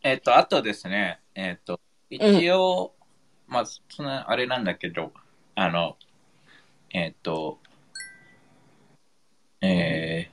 [0.02, 2.94] えっ、と、あとですね、えっ、と、一応、
[3.48, 5.12] まあ、そのあれなんだけど、
[5.56, 5.98] あの、
[6.94, 7.60] えっ、と、
[9.62, 10.30] え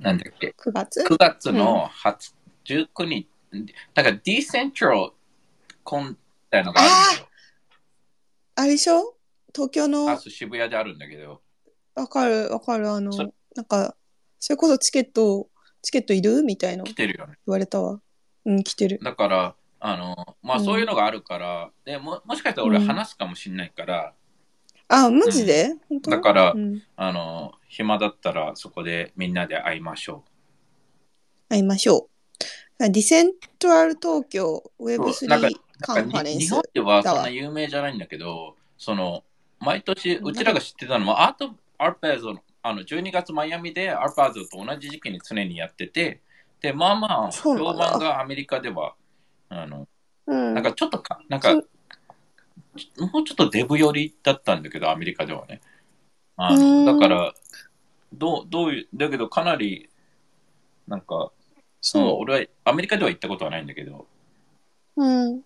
[0.00, 3.28] ー、なんだっけ、9月？9月の20 19日、
[3.94, 5.12] だからディセントラル
[5.84, 6.16] コンみ
[6.50, 7.28] たいなのがあるんだよ。
[8.56, 9.14] あれでしょ？
[9.54, 10.10] 東京の？
[10.10, 11.40] あ渋谷であるんだけど、
[11.94, 12.90] わかるわかる。
[12.90, 13.22] あのそ
[13.54, 13.94] なんか
[14.40, 15.48] それこそチケット
[15.82, 16.42] チケットいる？
[16.42, 16.82] みたいな。
[16.82, 17.34] 言来てるよね。
[17.46, 18.00] われたわ
[18.46, 18.98] うん来てる。
[19.02, 20.64] だから、あの、まあうん。
[20.64, 22.86] そういうのがあるから、でももしかしたら俺うん。
[22.86, 24.14] 話すかもしれないから、
[24.88, 26.10] あマジで、本当？
[26.12, 30.24] だからうん、あの、暇だったらそこでみんなで会いましょ
[31.48, 32.16] 会いましょう。
[32.78, 39.24] ディセントラル東京そうなんか Web3 カンファレンスに日本ではそんな有名じゃないんだけど、その、
[39.58, 46.20] 毎年、うちらが知ってたのは、アート・アルパーズの、あの、12月マイアミでアルパーズと同じ時期に常にやってて、
[46.66, 48.94] で、まあまあ、評判がアメリカでは、
[49.48, 49.86] あの、
[50.26, 50.54] うん。
[50.54, 55.60] なんかちょっとか、なんか、そもうちょっとデブ寄りだったんだけど、アメリカではね。
[56.36, 57.32] あうのんだから、
[58.12, 59.88] どう、どういう、だけどかなり、
[60.88, 61.30] なんか、うん
[61.82, 64.08] そ俺はアメリカでは行ったことはないんだけど、
[64.96, 65.04] う。
[65.04, 65.42] うん。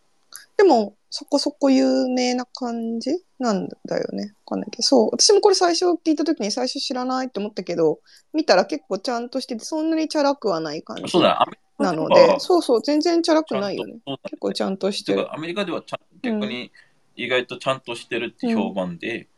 [0.61, 4.35] でも、そこそこ有名な感じなんだよね。
[4.45, 4.83] わかんないけど。
[4.83, 5.11] そう。
[5.11, 8.01] 私もこれ最初聞いたときに最初知らないって思ったけど、
[8.35, 11.49] 見たら結構ちゃんとしてて、そんなにチャラくはない感じそうだ、
[11.79, 14.01] なのでそうそう、全然チャラくないよね。
[14.25, 15.35] 結構ちゃんとしてる。
[15.35, 16.71] アメリカではちゃん逆に
[17.17, 19.29] 意外とちゃんとしてるって評判で、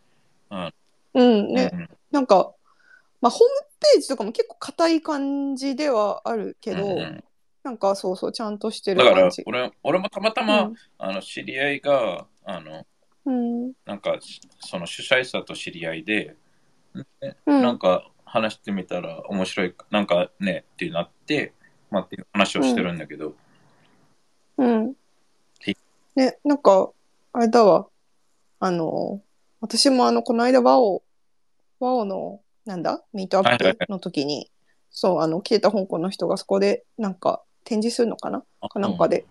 [0.50, 1.70] うん、ね。
[1.72, 2.52] うんなんか、
[3.20, 7.24] まあ、ホームページとかも結構硬い感じではあるけど、うんうん
[7.62, 9.42] なんかそうそう、ちゃんとしてるだから感じ。
[9.46, 12.86] 俺俺もたまたま、あの知り合いがあの
[13.24, 13.64] うん。
[13.64, 13.72] うん。
[13.84, 14.18] なんか
[14.60, 16.36] その主催者と知り合いで、
[16.94, 21.52] ねうんなんか話してみたら面白いなんかねってなって、
[21.90, 23.34] まあ、っていう話をしてるんだけど、
[24.58, 24.92] うんは
[25.66, 25.76] い。
[26.14, 26.90] ね、なんか、
[27.32, 27.86] あれだわ。
[28.60, 29.22] あの、
[29.60, 31.02] 私もあの、この間、ワオ、
[31.80, 33.02] ワオの、なんだ？
[33.12, 34.50] ミートアップの時に、
[34.90, 38.42] そう、あの、来てた香港の人がそこで、なんか、展示するのかな？
[38.68, 39.26] かなんかで、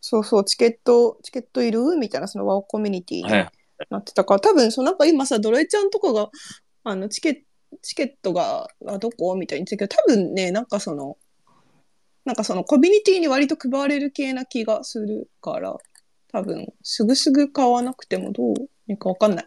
[0.00, 1.80] そうそう、チケット、チケットいる？
[1.96, 3.50] みたいな、そのワオコミュニティにうんはい
[3.90, 6.30] なってたから、多分、そう、なんか今さ、ドライちゃんとかが、
[6.84, 7.40] あの、チケット、
[7.82, 9.34] チケットが、あどこ？
[9.36, 11.18] みたいに言ってたけど、多分ね、なんかその、
[12.24, 15.76] なんかそのコミュニティに割と配られる系な気がするから、
[16.32, 18.54] 多分、すぐすぐ買わなくてもどう？
[18.86, 19.46] にかわかんない。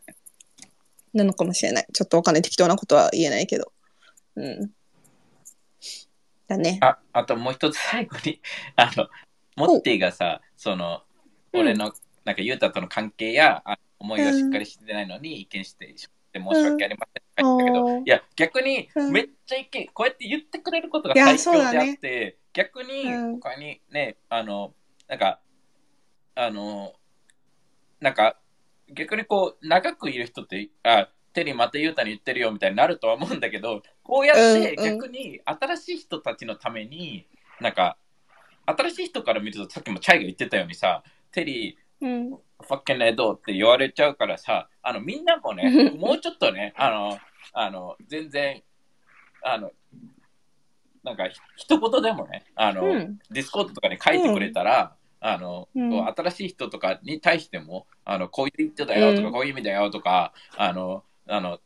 [1.13, 1.87] なのかもしれない。
[1.91, 2.41] ちょっとわかんない。
[2.43, 3.71] 適当なことは言えないけど。
[4.35, 4.71] うん。
[6.49, 6.79] だね。
[6.81, 8.41] ああともう一つ最後に
[8.75, 9.07] あの
[9.55, 11.03] モッティがさその
[11.53, 11.61] うん。
[11.61, 11.93] 俺の
[12.25, 18.03] なんかユータとの関係やあ思いがしっかりしてないのに意見してしまって申し訳ありませんけど、うん。
[18.03, 19.11] いや逆にうん。
[19.11, 23.33] めっちゃ意見こうやって言ってくれることが最強であって、逆にうん。
[23.39, 24.73] 他にねあの
[25.07, 25.39] なんか
[26.35, 26.93] あの
[27.99, 28.37] なんか
[28.91, 37.27] 逆にこう長くいる人ってあテリーまたユータに言ってるよみたいになるとは思うんだけどこうやってうんうん逆に新しい人たちのために
[37.59, 37.97] なんか
[38.65, 42.29] 新しい人から見るとさっきもチャイが言ってたようにさテリーうん。
[42.31, 47.17] ファッケンエドって言われちゃうからさ、あの、みんなもね、 もうちょっとね、あの、
[47.53, 48.61] あの、全然、
[49.43, 49.71] あの、
[51.03, 53.19] なんか、ひ一言でもね、あの、うん。
[53.31, 61.59] ディスコードとかに書いてくれたら、あの、うん新しい人とかに対しても、あの、こういう人だよとか、うんこういう意味だよとか、あの、あの、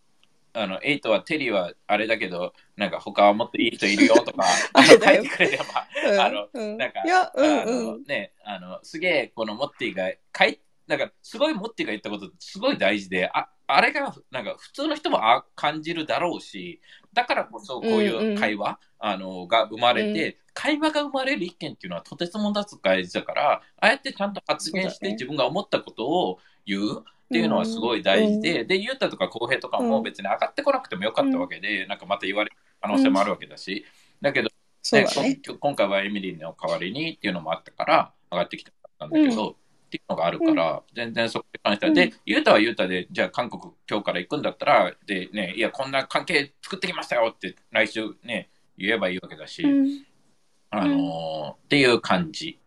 [0.55, 5.63] あの、エイトはテリーはあれだけど、なんか他はもっといい人いるよとか、 あの書いてくれれば、
[6.11, 6.19] うん。
[6.21, 6.77] あのうん。
[6.77, 7.85] なんか、あうん。
[7.85, 16.81] のね、あの、すげえ、このモッティが、かい、なんか、すごいモッティが言ったこと、すごい大事で、あ、あれが、なんか、普通の人もあ感じるだろうし、
[17.13, 18.35] だからこそ、こううんいううん。
[18.35, 33.85] 会話、あの、が生まれて、会話が生まれる意見っていうのはとてつもなく大事だから、ああやってちゃんと発言して、自分が思ったことを言うっていうのはすごい大事で、で、ゆうたとか浩平とかも別に上がってこなくてもよかったわけで、なんかまた言われる可能性もあるわけだし、
[34.21, 34.49] だけど、
[34.91, 35.05] ね。
[35.47, 38.71] こ今回はエミリーの代わりにっていうのもあったから上がってきた
[39.05, 39.55] んだけど、っ
[39.89, 41.95] ていうのがあるから、全然そこに関しては、うん。
[41.95, 50.05] で、ユータはユータで、じゃあ韓国今日から行くんだったら、でね、いや、こんな関係作ってきましたよって来週ね、言えばいいわけだし、うん。
[50.71, 52.59] あのーっていう感じ。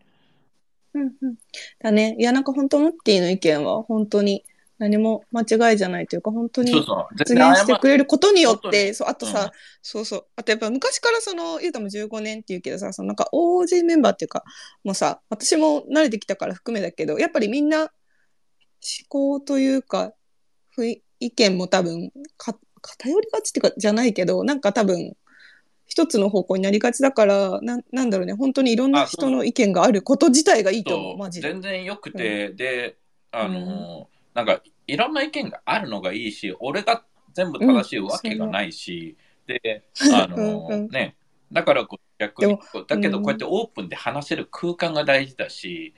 [0.93, 1.35] うんうん
[1.79, 2.15] だね。
[2.19, 4.43] いや、なんか本当、モッティの意見は本当に
[4.79, 7.17] 何も間違いじゃないというか、本当にそうそう。
[7.17, 10.25] 発言してくれることによって、にそう、あとうんさ、そうそう。
[10.35, 14.43] あとやっぱ昔からその、ゆうたも15年って言うけどさ、そのなんか OG メンバーっていうか、
[14.83, 17.89] もうさ、私も慣れてきたから含めだけど、やっぱりみんな思
[19.09, 20.13] 考というか、
[20.69, 25.15] ふい意見も多分か、偏りがちっていうか、じゃないけど、なんか多分、
[25.87, 31.49] 一つの方向になりがちだから、なんなんだろうね、本当にいろんな人の意見があること自体がいいと思う、マジで。
[31.49, 32.97] 全然よくて、で、
[33.31, 39.17] あのーなんか、いろんな意見があるのがいいし、俺が全部正しいわけがないし、
[39.47, 39.83] で、
[40.13, 40.89] あのーうんうん。
[40.89, 41.15] ね、
[41.51, 42.57] だからこう逆に
[42.87, 43.23] だけどうん。
[43.23, 45.93] こうやってオープンで話せる空間が大事だし、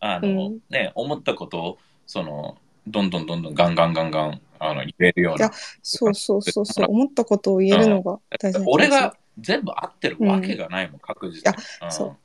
[0.00, 0.60] あの、うん。
[0.70, 5.46] ね、思ったことを、その、どんどんどんどんガンガンガンガンあの言えるような。
[5.46, 5.52] いや。
[5.82, 8.64] そうそうそうそう、 思ったことを言えるのが大事な気がする。
[8.68, 11.56] 俺が全部合ってるわけがないもん、確実に。
[11.82, 11.92] うん。
[11.92, 12.16] そ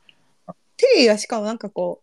[0.48, 0.54] う。
[0.78, 2.02] テリーはしかもなんかこ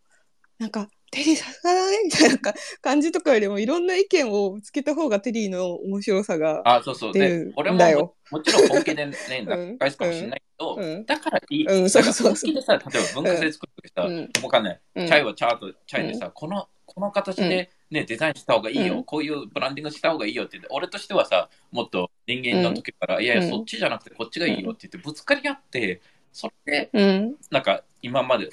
[0.59, 6.62] う、なんか、テリーさすがだねみたいなか感じとかよりもいろんな意見をぶつけた方がテリーの面白さが。
[6.64, 7.12] あ、そうそう。
[7.12, 9.12] で、俺ももちろん本気でね、
[9.49, 9.78] うん。
[9.78, 11.05] 返すかもしれないけど、うん。
[11.05, 11.66] だからいい。
[11.66, 12.26] うんそうそうそう。
[12.28, 14.31] 本気でさ、例えば文化祭作るときさ、うん。
[14.45, 14.81] わかんない。
[14.95, 15.07] うん。
[15.07, 19.05] チャイはチャート、チャイでさ、この、この形でね、デザインした方がいいよ、うん。
[19.05, 23.51] こういうブランディングした方がいいよって言って、俺としてはさ、もっと人間の時から、いやいや、うん。
[23.51, 26.01] そっちじゃなくてこっちがいいよって言って、ぶつかり合って、
[26.32, 27.36] それで、うん。
[27.51, 28.49] なんか今まで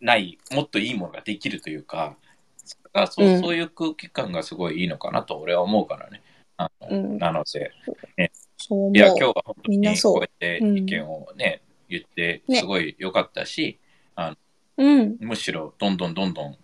[0.00, 2.16] ない、もっといいものができるというか、
[2.64, 3.40] それがそううん。
[3.40, 6.22] そういう空気感がすごいいいのかなと俺は思うからね。
[6.56, 7.18] あのうん。
[7.18, 7.72] なので、
[8.56, 8.96] そう思う。
[8.96, 12.60] いや、今日は本当にこうやって意見をね、言って、ね。
[12.60, 13.80] すごい良かったし、
[14.76, 15.16] うん。
[15.20, 16.56] むしろどんどんどんどん、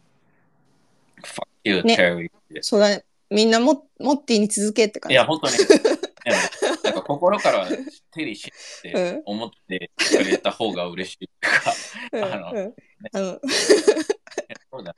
[1.64, 3.04] fuck you, ね Terry ってそうだね。
[3.30, 5.14] みんなも、モッティに続けって感じ。
[5.14, 5.58] いや、本当に、ね
[6.84, 7.66] なんか心から
[8.12, 11.72] テリーしって思ってくれた方が嬉しいとか、
[12.12, 12.64] うん、あのうん。
[12.64, 13.40] うん。
[14.70, 14.94] そうだ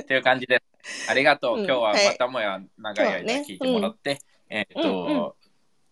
[0.00, 1.10] っていう感じです。
[1.10, 1.58] ありがとう。
[1.58, 4.18] うん今日ははいまたもや長い間聞いてもらって、
[4.48, 5.32] えっ、と、うんうん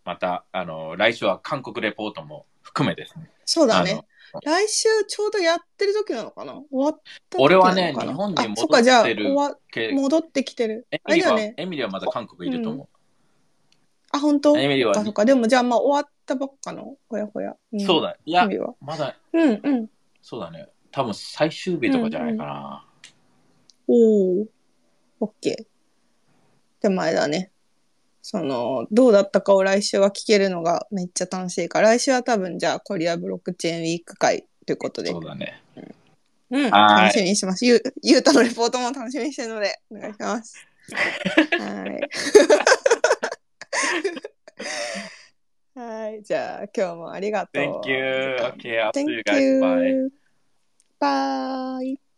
[0.05, 3.31] また、あの、来週は韓国レポートも含めですね。
[3.45, 4.05] そうだね。
[4.45, 6.53] 来週ちょうどやってる時なのかな？
[6.53, 8.13] 終わった時俺はねなのかな？
[8.13, 10.87] 日本に戻ってるあそっか、じゃあ、戻ってきてる。
[10.93, 11.55] エミリーは、ね。
[11.57, 12.89] エミリーはまだ韓国いると思
[14.13, 14.57] あ、本当？
[14.57, 15.25] エミリーはそっか。
[15.25, 16.97] でも、じゃあ、まあ、終わったばっかの。
[17.09, 17.57] ほやほや。
[17.73, 17.77] う。
[17.77, 18.17] んそうだ。
[18.25, 19.91] いやエミ、リはまだ、うんうん。
[20.23, 20.69] そうだね。
[20.93, 22.87] 多分最終日とかじゃないかな。
[23.89, 24.47] おお。
[25.21, 26.83] オッケー。
[26.83, 27.51] でもあれだね。
[28.23, 35.63] その、どうだったかを来週は聞けるのがめっちゃ楽しいから、来週は多分じゃあコリアブロックチェーンウィーク会ということでそ、うだね。
[36.51, 37.65] うん、はい楽しみにしてます。
[37.65, 40.67] ゆう、ゆうたのレポートも楽しみにしてるので、お願いします。
[41.59, 42.01] はい。
[45.79, 46.23] はい。
[46.23, 47.81] じゃあ、今日もありがとう。
[47.83, 47.97] Thank you.
[48.59, 49.61] Okay, I'll see you guys.
[49.61, 50.11] Bye.
[51.01, 52.10] Bye.